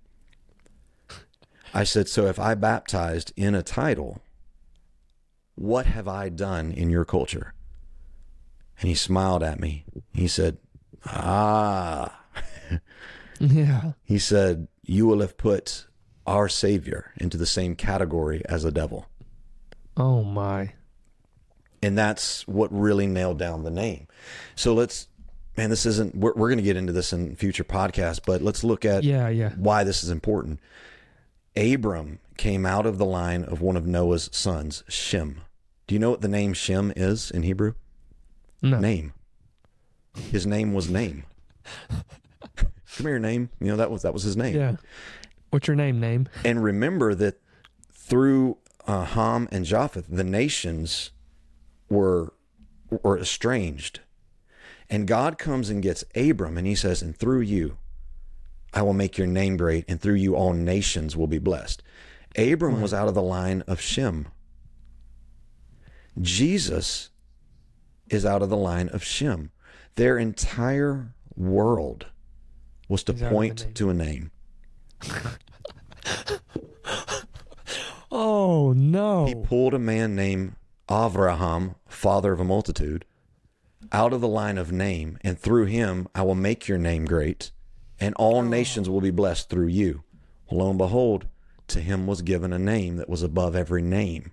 [1.75, 4.22] I said, So if I baptized in a title,
[5.55, 7.53] what have I done in your culture?
[8.79, 9.85] And he smiled at me.
[10.13, 10.57] He said,
[11.05, 12.19] Ah.
[13.39, 13.91] Yeah.
[14.03, 15.87] He said, You will have put
[16.25, 19.07] our Savior into the same category as a devil.
[19.97, 20.73] Oh my.
[21.81, 24.07] And that's what really nailed down the name.
[24.55, 25.07] So let's,
[25.57, 28.63] man, this isn't, we're, we're going to get into this in future podcasts, but let's
[28.63, 29.49] look at Yeah, yeah.
[29.57, 30.59] why this is important.
[31.55, 35.41] Abram came out of the line of one of Noah's sons, Shem.
[35.87, 37.73] Do you know what the name Shem is in Hebrew?
[38.61, 38.79] No.
[38.79, 39.13] Name.
[40.31, 41.25] His name was name.
[42.55, 43.49] Come here, name.
[43.59, 44.55] You know that was that was his name.
[44.55, 44.75] Yeah.
[45.49, 45.99] What's your name?
[45.99, 46.27] Name?
[46.45, 47.39] And remember that
[47.91, 51.11] through uh, Ham and Japheth, the nations
[51.89, 52.33] were
[52.89, 54.01] were estranged,
[54.89, 57.77] and God comes and gets Abram, and He says, "And through you,
[58.73, 61.83] I will make your name great, and through you, all nations will be blessed."
[62.35, 62.97] Abram was hmm.
[62.97, 64.27] out of the line of Shem.
[66.19, 67.09] Jesus
[68.09, 69.51] is out of the line of Shem.
[69.95, 72.07] Their entire world
[72.87, 74.31] was to He's out of the point to a name.
[78.15, 79.25] Oh no.
[79.25, 80.53] He pulled a man named
[80.87, 83.05] Avraham, father of a multitude,
[83.91, 87.51] out of the line of name, and through him I will make your name great,
[88.03, 90.03] and all nations will be blessed through you.
[90.51, 91.25] Lo and behold,
[91.69, 94.31] to him was given a name that was above every name,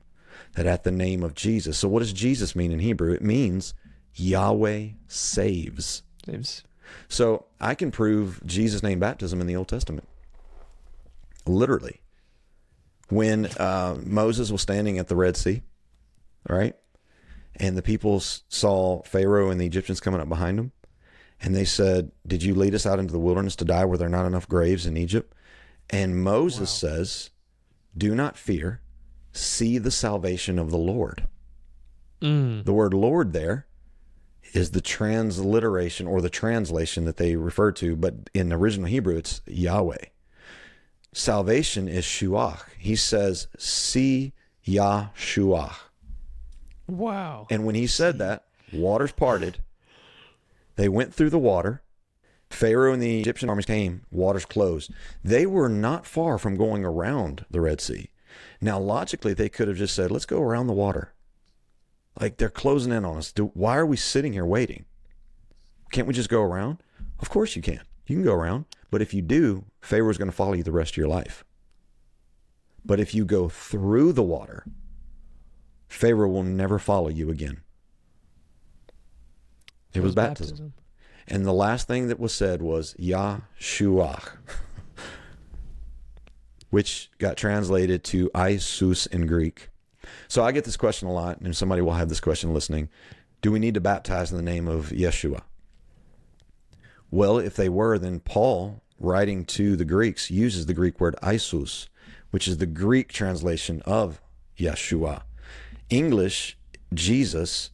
[0.55, 1.79] that at the name of Jesus.
[1.79, 3.13] So, what does Jesus mean in Hebrew?
[3.13, 3.75] It means
[4.15, 6.03] Yahweh saves.
[6.27, 6.65] Saves.
[7.09, 10.09] So, I can prove Jesus' name baptism in the Old Testament.
[11.47, 12.01] Literally.
[13.09, 15.63] When uh, Moses was standing at the Red Sea,
[16.49, 16.75] right?
[17.61, 20.73] and the people saw Pharaoh and the Egyptians coming up behind them,
[21.43, 24.07] and they said, Did you lead us out into the wilderness to die where there
[24.09, 25.35] are not enough graves in Egypt?
[25.89, 27.31] And Moses says,
[27.97, 28.81] Do not fear,
[29.33, 31.27] see the salvation of the Lord.
[32.21, 32.65] Mm.
[32.65, 33.67] The word Lord there
[34.53, 39.41] is the transliteration or the translation that they refer to, but in original Hebrew, it's
[39.47, 40.05] Yahweh.
[41.13, 42.63] Salvation is Shuach.
[42.79, 44.33] He says, See
[44.67, 45.75] Yahshuach.
[46.87, 47.47] Wow.
[47.51, 49.59] And when he said that, waters parted.
[50.81, 51.83] They went through the water.
[52.49, 54.91] Pharaoh and the Egyptian armies came, waters closed.
[55.23, 58.09] They were not far from going around the Red Sea.
[58.63, 61.13] Now, logically, they could have just said, let's go around the water.
[62.19, 63.31] Like they're closing in on us.
[63.31, 64.87] Do, why are we sitting here waiting?
[65.93, 66.83] Can't we just go around?
[67.19, 67.83] Of course you can.
[68.07, 68.65] You can go around.
[68.91, 71.45] But if you do, Pharaoh's going to follow you the rest of your life.
[72.87, 74.65] But if you go through the water,
[75.89, 77.61] Pharaoh will never follow you again.
[79.95, 80.75] It was baptism.
[81.27, 84.29] And the last thing that was said was Yahshuach,
[86.71, 89.69] which got translated to Isus in Greek.
[90.29, 92.89] So I get this question a lot, and somebody will have this question listening.
[93.43, 95.43] Do we need to baptize in the name of Yeshua?
[97.11, 101.89] Well, if they were, then Paul, writing to the Greeks, uses the Greek word Isus,
[102.31, 104.21] which is the Greek translation of
[104.59, 105.23] Yeshua.
[105.89, 106.57] English,
[106.95, 107.71] Jesus,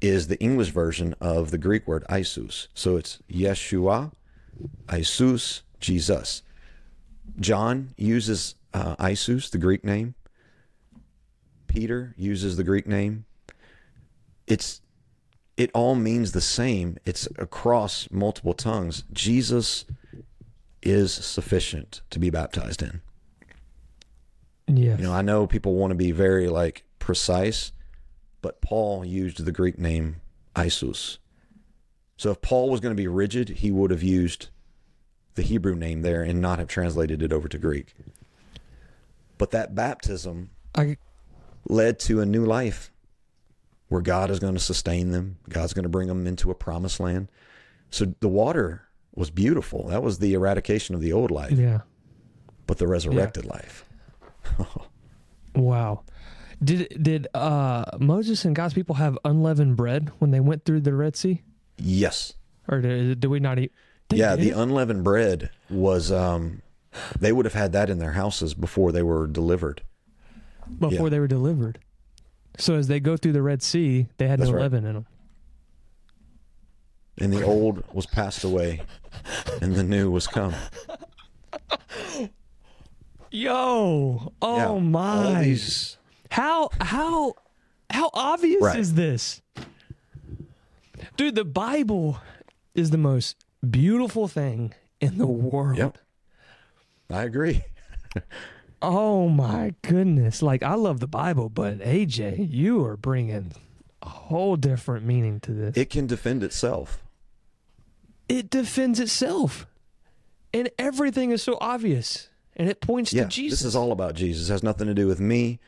[0.00, 2.68] is the English version of the Greek word Isus.
[2.74, 4.12] So it's Yeshua,
[4.88, 6.42] Isus, Jesus.
[7.40, 10.14] John uses uh, Isus, the Greek name.
[11.66, 13.24] Peter uses the Greek name.
[14.46, 14.80] It's
[15.56, 16.98] it all means the same.
[17.04, 19.02] It's across multiple tongues.
[19.12, 19.84] Jesus
[20.82, 23.00] is sufficient to be baptized in.
[24.68, 24.96] Yeah.
[24.96, 27.72] You know, I know people want to be very like precise,
[28.42, 30.20] but Paul used the Greek name
[30.54, 31.18] Isus.
[32.16, 34.48] So if Paul was going to be rigid, he would have used
[35.34, 37.94] the Hebrew name there and not have translated it over to Greek.
[39.38, 40.96] But that baptism I
[41.68, 42.90] led to a new life
[43.88, 45.38] where God is going to sustain them.
[45.48, 47.30] God's going to bring them into a promised land.
[47.90, 48.82] So the water
[49.14, 49.88] was beautiful.
[49.88, 51.80] That was the eradication of the old life, yeah.
[52.66, 53.84] but the resurrected life.
[55.54, 56.02] Wow.
[56.62, 60.94] Did did uh Moses and God's people have unleavened bread when they went through the
[60.94, 61.42] Red Sea?
[61.76, 62.34] Yes.
[62.68, 63.72] Or did, did we not eat?
[64.08, 64.44] they yeah, did?
[64.44, 66.62] the unleavened bread was um
[67.18, 69.82] they would have had that in their houses before they were delivered.
[70.78, 71.10] before yeah.
[71.10, 71.78] they were delivered.
[72.58, 74.62] So as they go through the Red Sea, they had That's no right.
[74.62, 75.06] leaven in them.
[77.20, 78.82] And the old was passed away
[79.60, 80.54] and the new was come.
[83.30, 85.42] Yo, oh Yeah, all my!
[85.42, 85.97] these-
[86.30, 87.34] How how
[87.90, 88.78] how obvious Right.
[88.78, 89.40] is this?
[91.16, 92.18] Dude, the Bible
[92.74, 93.36] is the most
[93.68, 95.78] beautiful thing in the world.
[95.78, 95.98] Yep.
[97.10, 97.64] I agree.
[98.80, 100.40] Oh my goodness.
[100.40, 103.50] Like I love the Bible, but AJ, you are bringing
[104.00, 105.76] a whole different meaning to this.
[105.76, 107.02] It, can defend itself.
[108.28, 109.66] It defends itself.
[110.54, 112.28] And everything is so obvious.
[112.54, 113.58] And it points Yeah, to Jesus.
[113.58, 114.48] this is all about Jesus.
[114.48, 115.58] It has nothing to do with me.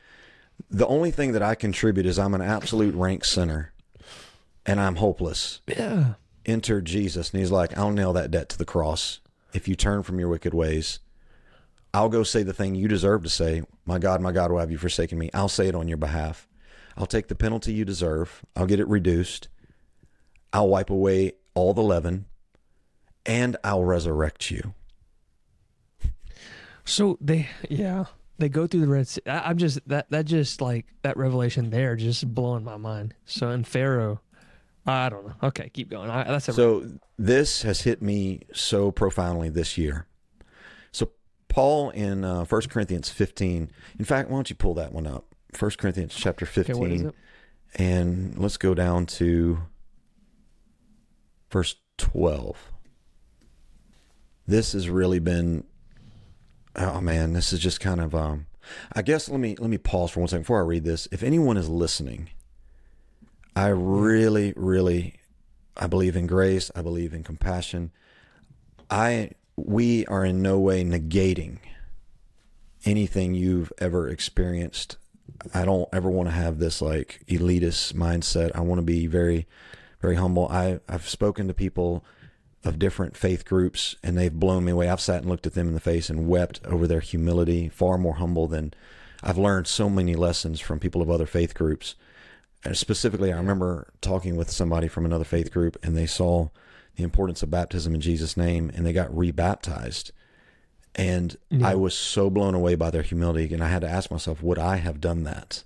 [0.68, 3.72] The only thing that I contribute is I'm an absolute rank sinner,
[4.66, 5.60] and I'm hopeless.
[5.66, 6.14] yeah.
[6.46, 9.20] Enter Jesus, and He's like, "I'll nail that debt to the cross.
[9.52, 11.00] If you turn from your wicked ways,
[11.92, 13.62] I'll go say the thing you deserve to say.
[13.84, 15.30] My God, my God, why have you forsaken me?
[15.34, 16.48] I'll say it on your behalf.
[16.96, 18.42] I'll take the penalty you deserve.
[18.56, 19.48] I'll get it reduced.
[20.52, 22.24] I'll wipe away all the leaven,
[23.26, 24.74] and I'll resurrect you."
[26.84, 28.06] So they, yeah,
[28.40, 29.20] they go through the Red Sea.
[29.26, 33.14] I, I'm just that that just like that revelation there just blowing my mind.
[33.26, 34.20] So in Pharaoh,
[34.86, 35.34] I don't know.
[35.44, 36.10] Okay, keep going.
[36.10, 36.84] I, that's a, So
[37.18, 40.06] this has hit me so profoundly this year.
[40.90, 41.10] So
[41.48, 43.70] Paul in uh, 1 Corinthians 15.
[43.98, 45.34] In fact, why don't you pull that one up?
[45.58, 46.64] 1 Corinthians chapter okay.
[46.64, 46.76] 15.
[46.78, 47.14] What is it?
[47.76, 49.58] And let's go down to
[51.50, 52.72] verse 12.
[54.46, 55.64] This has really been
[56.76, 58.46] oh man, this is just kind of um
[58.92, 61.08] I guess let me let me pause for one second before I read this.
[61.10, 62.30] If anyone is listening,
[63.56, 65.14] I really really
[65.76, 67.92] I believe in grace, I believe in compassion.
[68.90, 71.58] I we are in no way negating
[72.84, 74.96] anything you've ever experienced.
[75.54, 78.50] I don't ever want to have this like elitist mindset.
[78.54, 79.46] I want to be very,
[80.00, 80.48] very humble.
[80.48, 82.04] I, I've spoken to people
[82.64, 84.88] of different faith groups and they've blown me away.
[84.88, 87.96] I've sat and looked at them in the face and wept over their humility, far
[87.96, 88.74] more humble than
[89.22, 91.94] I've learned so many lessons from people of other faith groups.
[92.64, 96.48] And specifically, I remember talking with somebody from another faith group and they saw
[96.96, 100.12] the importance of baptism in Jesus' name and they got rebaptized.
[100.94, 101.68] And Yeah.
[101.68, 103.54] I was so blown away by their humility.
[103.54, 105.64] And I had to ask myself, would I have done that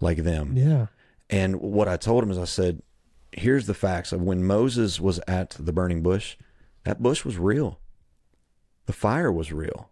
[0.00, 0.56] like them?
[0.56, 0.86] Yeah.
[1.28, 2.80] And what I told them is, I said,
[3.32, 6.36] here's the facts of when Moses was at the burning bush,
[6.84, 7.78] that bush was real.
[8.86, 9.90] The fire was real.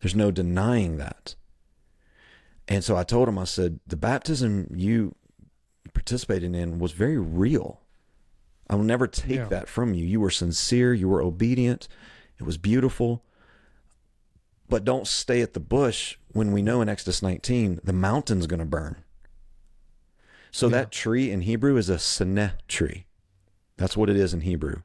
[0.00, 1.34] There's no denying that.
[2.66, 5.14] And so I told him, I said, the baptism you
[5.92, 7.80] participated in was very real.
[8.68, 9.48] I will never take Yeah.
[9.48, 10.04] that from you.
[10.06, 11.86] You were sincere, you were obedient,
[12.38, 13.22] it was beautiful.
[14.68, 18.60] But don't stay at the bush when we know in Exodus 19 the mountain's going
[18.60, 19.03] to burn.
[20.54, 20.76] So Yeah.
[20.76, 23.06] that tree in Hebrew is a seneh tree.
[23.76, 24.82] That's what it is in Hebrew.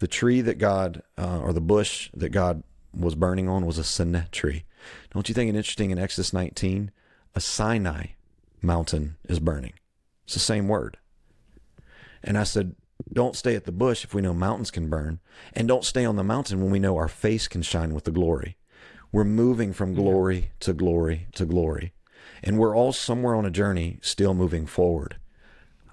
[0.00, 3.82] The tree that God, uh, or the bush that God was burning on was a
[3.82, 4.64] seneh tree.
[5.12, 6.90] Don't you think it interesting in Exodus 19?
[7.36, 8.06] A Sinai
[8.60, 9.74] mountain is burning.
[10.24, 10.96] It's the same word.
[12.24, 12.74] And I said,
[13.12, 15.20] don't stay at the bush if we know mountains can burn.
[15.52, 18.10] And don't stay on the mountain when we know our face can shine with the
[18.10, 18.56] glory.
[19.12, 21.92] We're moving from glory to glory to glory.
[22.42, 25.16] And we're all somewhere on a journey still moving forward.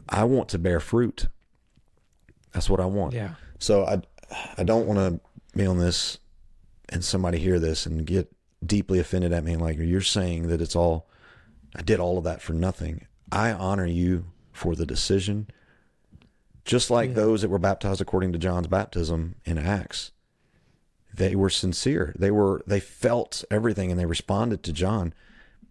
[0.07, 1.27] I want to bear fruit.
[2.53, 3.13] That's what I want.
[3.13, 3.35] Yeah.
[3.59, 4.01] So I,
[4.57, 5.19] I don't want to
[5.57, 6.19] be on this
[6.89, 8.31] and somebody hear this and get
[8.65, 11.07] deeply offended at me and like you're saying that it's all
[11.75, 13.05] I did all of that for nothing.
[13.31, 15.47] I honor you for the decision.
[16.63, 17.15] Just like Yeah.
[17.15, 20.11] those that were baptized according to John's baptism in Acts.
[21.13, 22.13] They were sincere.
[22.17, 25.13] They were they felt everything and they responded to John.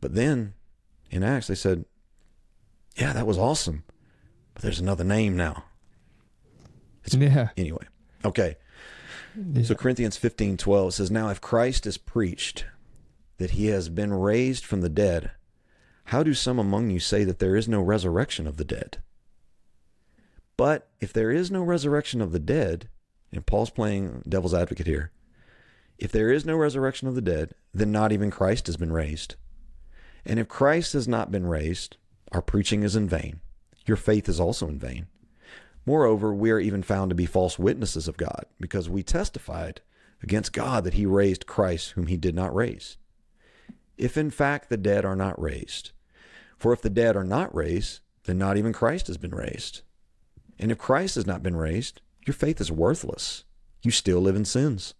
[0.00, 0.54] But then
[1.10, 1.84] in Acts they said,
[2.96, 3.84] "Yeah, that was awesome.
[4.54, 5.64] But there's another name now."
[7.04, 7.48] It's, Yeah.
[7.56, 7.86] Anyway.
[8.24, 8.56] Okay.
[9.64, 12.66] So Corinthians 15, 12 says, Now if Christ is preached
[13.38, 15.32] that he has been raised from the dead,
[16.04, 18.98] how do some among you say that there is no resurrection of the dead?
[20.56, 22.88] But if there is no resurrection of the dead,
[23.32, 25.10] and Paul's playing devil's advocate here,
[25.98, 29.34] if there is no resurrection of the dead, then not even Christ has been raised.
[30.26, 31.96] And if Christ has not been raised,
[32.32, 33.40] our preaching is in vain.
[33.86, 35.06] Your faith is also in vain.
[35.86, 39.82] Moreover, we are even found to be false witnesses of God, because we testified
[40.22, 42.96] against God that he raised Christ, whom he did not raise.
[43.98, 45.92] If in fact the dead are not raised,
[46.56, 49.82] for if the dead are not raised, then not even Christ has been raised.
[50.58, 53.44] And if Christ has not been raised, your faith is worthless.
[53.82, 54.94] You still live in sins.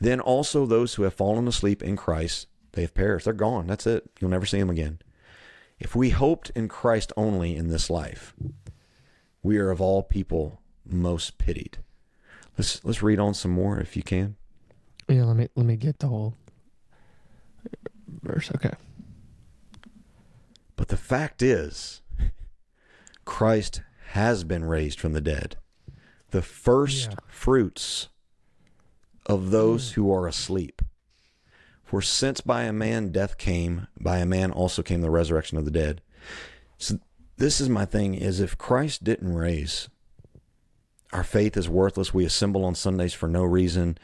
[0.00, 3.24] Then also those who have fallen asleep in Christ, they have perished.
[3.24, 3.66] They're gone.
[3.66, 4.10] That's it.
[4.20, 5.00] You'll never see them again.
[5.78, 8.34] If we hoped in Christ only in this life,
[9.42, 11.78] we are of all people most pitied.
[12.58, 14.36] Let's let's read on some more if you can.
[15.08, 16.34] Yeah, let me let me get the whole
[18.22, 18.50] verse.
[18.54, 18.74] Okay.
[20.76, 22.02] But the fact is,
[23.24, 25.56] Christ has been raised from the dead,
[26.30, 27.16] the first Yeah.
[27.28, 28.08] fruits
[29.26, 29.94] of those mm.
[29.94, 30.82] who are asleep.
[31.90, 35.64] For since by a man death came, by a man also came the resurrection of
[35.64, 36.02] the dead.
[36.78, 37.00] So
[37.36, 39.88] this is my thing is if Christ didn't raise,
[41.12, 42.14] our faith is worthless.
[42.14, 43.98] We assemble on Sundays for no reason.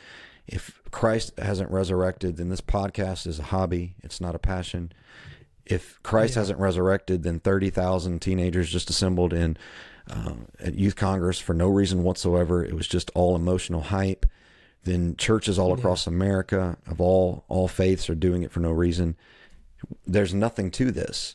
[0.48, 3.94] If Christ hasn't resurrected, then this podcast is a hobby.
[4.02, 4.90] It's not a passion.
[5.64, 6.40] If Christ Yeah.
[6.40, 9.56] hasn't resurrected, then 30,000 teenagers just assembled in
[10.10, 12.64] uh, at Youth Congress for no reason whatsoever.
[12.64, 14.26] It was just all emotional hype.
[14.86, 15.74] Then churches all Yeah.
[15.78, 19.16] across America of all all faiths are doing it for no reason.
[20.06, 21.34] There's nothing to this.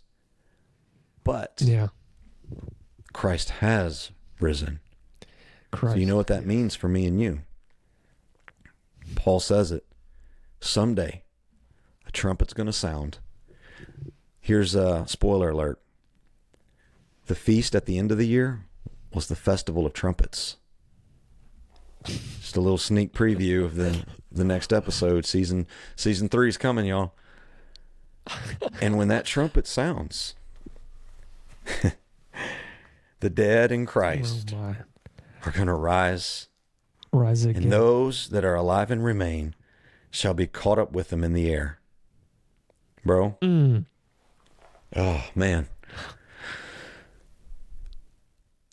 [1.26, 1.90] But Yeah.
[3.14, 4.80] Christ has risen.
[5.72, 5.96] Christ.
[5.96, 7.42] So you know what that means for me and you.
[9.16, 9.86] Paul says it.
[10.62, 11.24] Someday,
[12.08, 13.20] a trumpet's going to sound.
[14.40, 15.82] Here's a spoiler alert.
[17.28, 18.66] The feast at the end of the year
[19.14, 20.56] was the festival of trumpets.
[22.06, 25.26] Just a little sneak preview of the the next episode.
[25.26, 27.14] Season season three is coming, y'all.
[28.82, 30.36] And when that trumpet sounds,
[33.20, 34.76] the dead in Christ Oh
[35.46, 36.48] are going to rise
[37.12, 37.64] Rise again.
[37.64, 39.56] and those that are alive and remain
[40.12, 41.80] shall be caught up with them in the air.
[43.04, 43.86] Bro, Mm.
[44.96, 45.68] oh man.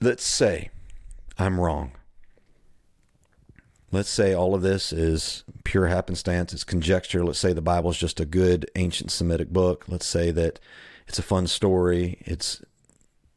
[0.00, 0.70] Let's say
[1.38, 1.92] I'm wrong.
[3.90, 7.24] Let's say all of this is pure happenstance, it's conjecture.
[7.24, 9.86] Let's say the Bible is just a good ancient Semitic book.
[9.88, 10.60] Let's say that
[11.06, 12.18] it's a fun story.
[12.20, 12.62] It's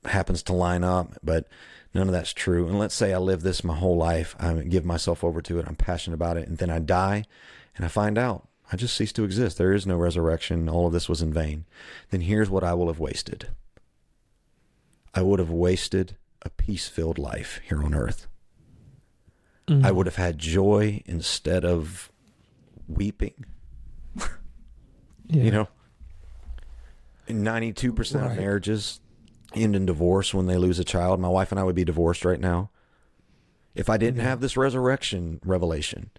[0.06, 1.48] happens to line up, but
[1.94, 2.68] none of that's true.
[2.68, 4.36] And let's say I live this my whole life.
[4.40, 5.66] I give myself over to it.
[5.68, 6.48] I'm passionate about it.
[6.48, 7.26] And then I die
[7.76, 9.58] and I find out I just cease to exist.
[9.58, 10.70] There is no resurrection.
[10.70, 11.66] All of this was in vain.
[12.10, 13.48] Then here's what I will have wasted
[15.14, 18.28] I would have wasted a peace filled life here on earth.
[19.72, 19.86] Mm.
[19.86, 22.12] I would have had joy instead of
[22.88, 23.46] weeping.
[25.28, 25.44] Yeah.
[25.44, 25.68] You know,
[27.30, 28.32] 92% Right.
[28.32, 29.00] of marriages
[29.56, 31.20] end in divorce when they lose a child.
[31.20, 32.70] My wife and I would be divorced right now.
[33.76, 34.28] If I didn't Yeah.
[34.30, 36.10] have this resurrection revelation,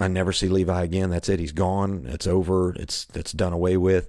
[0.00, 1.10] I never see Levi again.
[1.10, 1.40] That's it.
[1.40, 2.06] He's gone.
[2.06, 2.72] It's over.
[2.76, 4.08] It's it's done away with.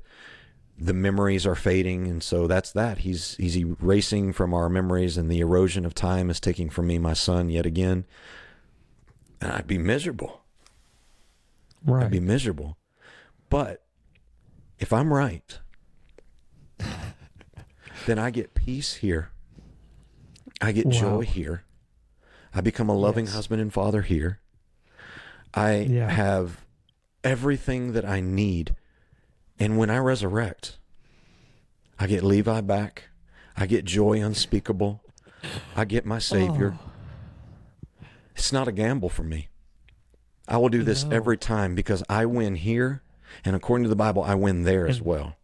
[0.79, 2.99] The memories are fading, and so that's that.
[2.99, 6.99] He's he's erasing from our memories, and the erosion of time is taking from me
[6.99, 8.05] my son yet again.
[9.41, 10.41] And I'd be miserable.
[11.85, 12.05] right.
[12.05, 12.77] I'd be miserable.
[13.49, 13.85] But
[14.79, 15.59] if I'm right,
[18.05, 19.29] then I get peace here.
[20.61, 20.91] I get Wow.
[20.91, 21.63] joy here.
[22.53, 23.35] I become a loving Yes.
[23.35, 24.39] husband and father here.
[25.53, 26.09] I Yeah.
[26.09, 26.65] have
[27.23, 28.75] everything that I need.
[29.59, 30.77] And when I resurrect,
[31.99, 33.09] I get Levi back.
[33.55, 35.01] I get joy unspeakable.
[35.75, 36.77] I get my Savior.
[36.79, 38.05] Oh.
[38.35, 39.49] It's not a gamble for me.
[40.47, 41.15] I will do this No.
[41.15, 43.01] every time because I win here,
[43.43, 45.35] and according to the Bible, I win there as well.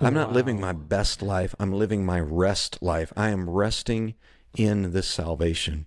[0.00, 1.54] I'm not living my best life.
[1.58, 3.12] I'm living my rest life.
[3.16, 4.14] I am resting
[4.56, 5.86] in this salvation.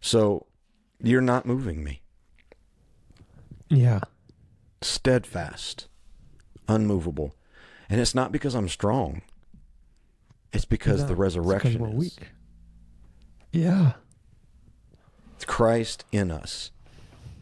[0.00, 0.46] So
[1.02, 2.02] you're not moving me.
[3.68, 4.00] Yeah.
[4.82, 5.88] Steadfast,
[6.68, 7.34] unmovable.
[7.88, 9.22] And it's not because I'm strong,
[10.52, 11.94] it's because No, the resurrection we're is.
[11.94, 12.28] weak.
[13.52, 13.92] Yeah.
[15.36, 16.70] It's Christ in us.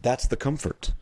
[0.01, 0.93] That's the comfort.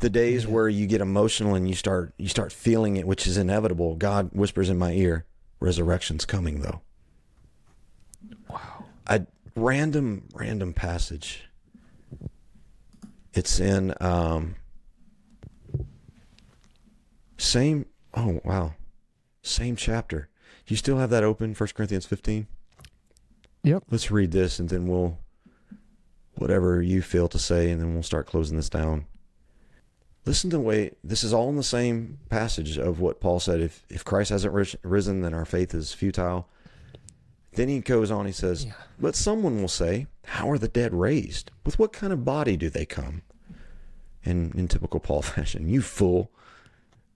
[0.00, 0.50] The days Yeah.
[0.50, 3.96] where you get emotional and you start you start feeling it, which is inevitable.
[3.96, 5.26] God whispers in my ear,
[5.60, 6.80] "Resurrection's coming, though."
[8.48, 8.84] Wow.
[9.06, 11.48] A random random passage.
[13.34, 14.56] It's in um,
[17.40, 17.86] same.
[18.14, 18.74] Oh wow,
[19.42, 20.28] same chapter.
[20.66, 21.54] You still have that open?
[21.54, 22.46] First Corinthians fifteen.
[23.62, 23.84] Yep.
[23.90, 25.18] Let's read this and then we'll,
[26.36, 29.04] whatever you feel to say, and then we'll start closing this down.
[30.24, 33.60] Listen to the way this is all in the same passage of what Paul said.
[33.60, 36.48] If if Christ hasn't ris- risen, then our faith is futile.
[37.52, 38.26] Then he goes on.
[38.26, 38.72] He says, Yeah.
[38.98, 41.50] "But someone will say, How are the dead raised?
[41.64, 43.22] With what kind of body do they come?"
[44.24, 46.30] And in typical Paul fashion, you fool,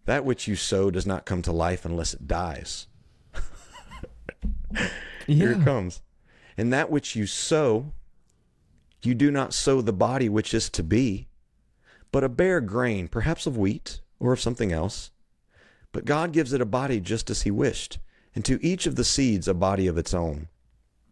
[0.06, 2.86] that which you sow does not come to life unless it dies.
[5.26, 6.02] Here it comes.
[6.56, 7.92] And that which you sow,
[9.02, 11.28] you do not sow the body which is to be,
[12.12, 15.10] but a bare grain, perhaps of wheat or of something else.
[15.92, 17.98] But God gives it a body just as He wished,
[18.34, 20.48] and to each of the seeds a body of its own.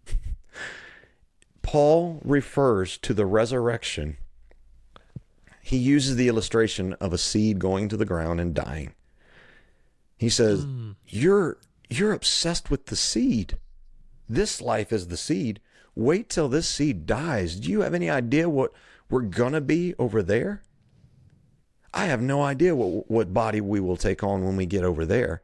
[1.63, 4.17] Paul refers to the resurrection.
[5.63, 8.93] He uses the illustration of a seed going to the ground and dying.
[10.19, 10.93] He says, hmm.
[11.07, 11.59] "You're
[11.89, 13.57] you're obsessed with the seed.
[14.29, 15.61] This life is the seed.
[15.95, 17.57] Wait till this seed dies.
[17.57, 18.73] Do you have any idea what
[19.09, 20.63] we're gonna be over there?
[21.95, 25.07] I have no idea what what body we will take on when we get over
[25.07, 25.43] there.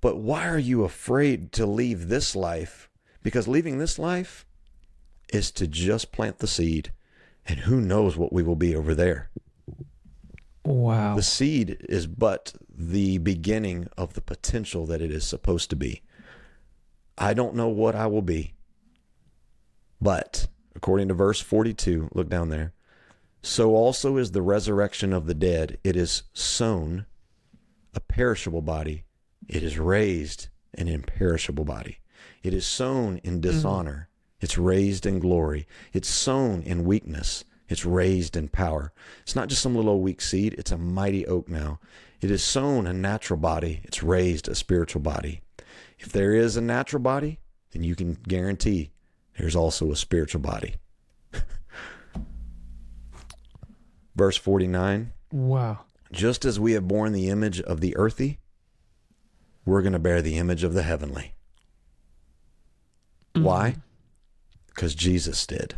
[0.00, 2.88] But why are you afraid to leave this life?
[3.24, 4.46] Because leaving this life
[5.32, 6.92] is to just plant the seed,
[7.48, 9.30] and who knows what we will be over there.
[10.64, 11.16] Wow.
[11.16, 16.02] The seed is but the beginning of the potential that it is supposed to be.
[17.16, 18.54] I don't know what I will be,
[20.00, 20.46] but
[20.76, 22.74] according to verse 42, look down there.
[23.42, 25.78] So also is the resurrection of the dead.
[25.82, 27.06] It is sown
[27.94, 29.04] a perishable body,
[29.48, 31.98] it is raised an imperishable body.
[32.42, 33.40] It is sown in mm.
[33.40, 34.08] dishonor,
[34.40, 35.66] it's raised in glory.
[35.92, 38.92] It's sown in weakness, it's raised in power.
[39.22, 41.80] It's not just some little weak seed, it's a mighty oak now.
[42.20, 45.42] It is sown a natural body, it's raised a spiritual body.
[45.98, 47.40] If there is a natural body,
[47.72, 48.90] then you can guarantee
[49.36, 50.76] there's also a spiritual body.
[54.16, 55.80] Verse 49 wow.
[56.10, 58.38] Just as we have borne the image of the earthy,
[59.64, 61.34] we're going to bear the image of the heavenly.
[63.34, 63.76] Why?
[64.78, 65.74] Because Jesus did.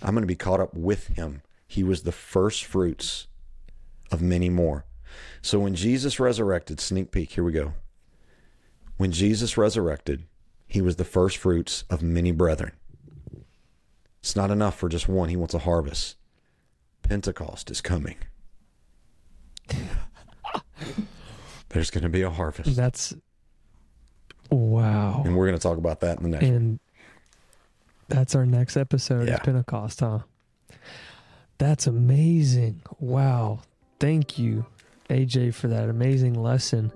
[0.00, 1.42] I'm going to be caught up with him.
[1.66, 3.26] He was the first fruits
[4.12, 4.84] of many more.
[5.40, 7.74] So when Jesus resurrected, sneak peek, here we go.
[8.98, 10.28] When Jesus resurrected,
[10.68, 12.70] he was the first fruits of many brethren.
[14.20, 16.14] It's not enough for just one, he wants a harvest.
[17.02, 18.18] Pentecost is coming.
[21.70, 22.76] There's going to be a harvest.
[22.76, 23.12] That's
[24.50, 25.22] wow.
[25.24, 26.78] And we're going to talk about that in the next one.
[28.12, 29.34] That's our next episode Yeah.
[29.34, 30.20] is Pentecost, huh?
[31.58, 32.82] That's amazing.
[32.98, 33.60] Wow.
[34.00, 34.66] Thank you,
[35.08, 36.92] AJ, for that amazing lesson.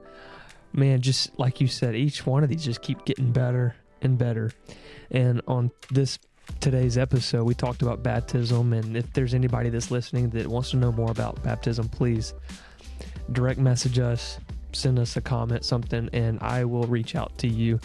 [0.72, 4.50] Man, just like you said, each one of these just keep getting better and better.
[5.10, 6.18] And on this
[6.60, 8.72] today's episode, we talked about baptism.
[8.72, 12.34] And if there's anybody that's listening that wants to know more about baptism, please
[13.32, 14.38] direct message us,
[14.72, 17.80] send us a comment, something, and I will reach out to you.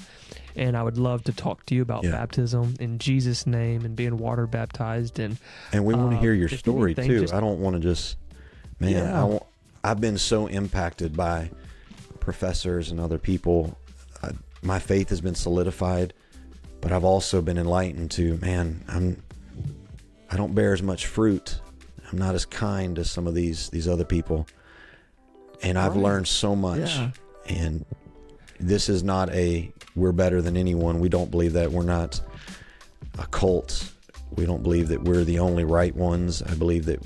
[0.55, 2.11] And I would love to talk to you about Yeah.
[2.11, 5.19] baptism in Jesus' name and being water baptized.
[5.19, 5.37] And
[5.71, 7.19] And we want to hear your story anything, too.
[7.21, 8.17] just- I don't want to just,
[8.79, 8.91] man.
[8.91, 9.21] Yeah.
[9.21, 9.43] I want,
[9.83, 11.49] I've been so impacted by
[12.19, 13.77] professors and other people.
[14.21, 14.31] Uh,
[14.61, 16.13] my faith has been solidified,
[16.81, 18.83] but I've also been enlightened to, man.
[18.87, 19.23] I'm,
[20.29, 21.59] I don't bear as much fruit.
[22.11, 24.45] I'm not as kind as some of these these other people,
[25.63, 26.03] and I've Right.
[26.03, 26.79] learned so much.
[26.95, 27.11] Yeah.
[27.47, 27.85] And
[28.61, 30.99] this is not a we're better than anyone.
[30.99, 31.71] We don't believe that.
[31.71, 32.21] We're not
[33.19, 33.91] a cult.
[34.35, 36.41] We don't believe that we're the only right ones.
[36.41, 37.03] I believe that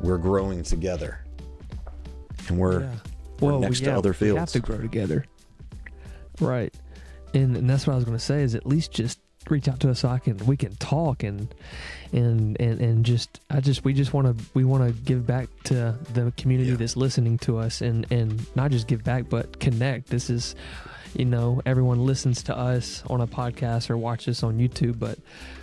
[0.00, 1.24] we're growing together.
[2.48, 2.88] And we're
[3.40, 4.34] we're next to other fields.
[4.34, 5.26] We have to grow together.
[6.40, 6.74] Right.
[7.34, 9.18] And, and that's what I was going to say is at least just
[9.50, 11.52] reach out to us so I can we can talk and
[12.12, 15.48] and and and just I just we just want to we want to give back
[15.64, 16.76] to the community Yeah.
[16.76, 20.08] that's listening to us and and not just give back but connect.
[20.08, 20.54] This is
[21.14, 25.18] you know everyone listens to us on a podcast or watch us on YouTube, but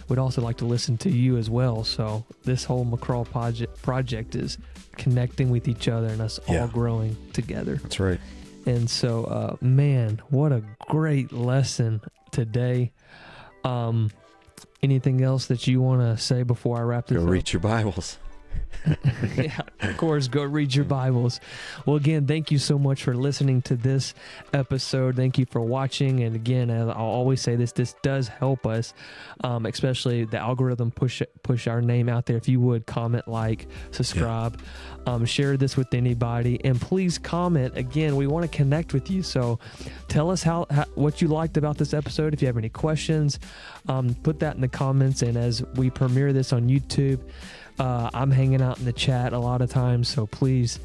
[0.08, 1.84] we'd also like to listen to you as well.
[1.84, 4.58] So this whole Miqra project project is
[4.98, 6.62] connecting with each other and us Yeah.
[6.62, 7.76] all growing together.
[7.78, 8.20] That's right.
[8.66, 12.02] And so, uh, man, what a great lesson
[12.32, 12.92] today.
[13.64, 14.12] Um,
[14.82, 17.30] anything else that you want to say before I wrap this Go up?
[17.30, 18.18] read your Bibles.
[19.36, 21.40] yeah, of course, go read your Bibles.
[21.86, 24.14] Well, again, thank you so much for listening to this
[24.54, 25.16] episode.
[25.16, 26.22] Thank you for watching.
[26.22, 28.94] And again, as I'll always say this, this does help us,
[29.44, 32.38] um, especially the algorithm push push our name out there.
[32.38, 34.60] If you would comment, like, subscribe,
[35.06, 37.78] um, share this with anybody, and please comment.
[37.78, 39.24] Again, we want to connect with you.
[39.24, 39.60] So
[40.08, 42.34] tell us how, how what you liked about this episode.
[42.34, 43.40] If you have any questions,
[43.88, 45.22] um, put that in the comments.
[45.22, 47.20] And as we premiere this on YouTube.
[47.80, 50.80] Uh, I'm hanging out in the chat a lot of times, so please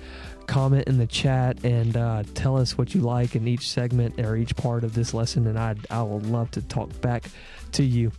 [0.47, 4.37] comment in the chat and uh, tell us what you like in each segment or
[4.37, 7.25] each part of this lesson, and I I will love to talk back
[7.73, 8.13] to you.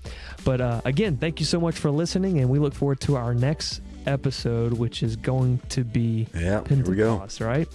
[0.43, 3.33] But uh, again, thank you so much for listening, and we look forward to our
[3.33, 7.17] next episode, which is going to be Yeah, here we go.
[7.17, 7.41] Pentecost.
[7.41, 7.67] Right?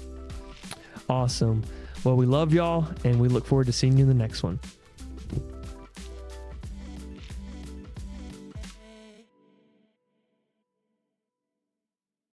[1.08, 1.64] Awesome.
[2.04, 4.58] Well, we love y'all, and we look forward to seeing you in the next one.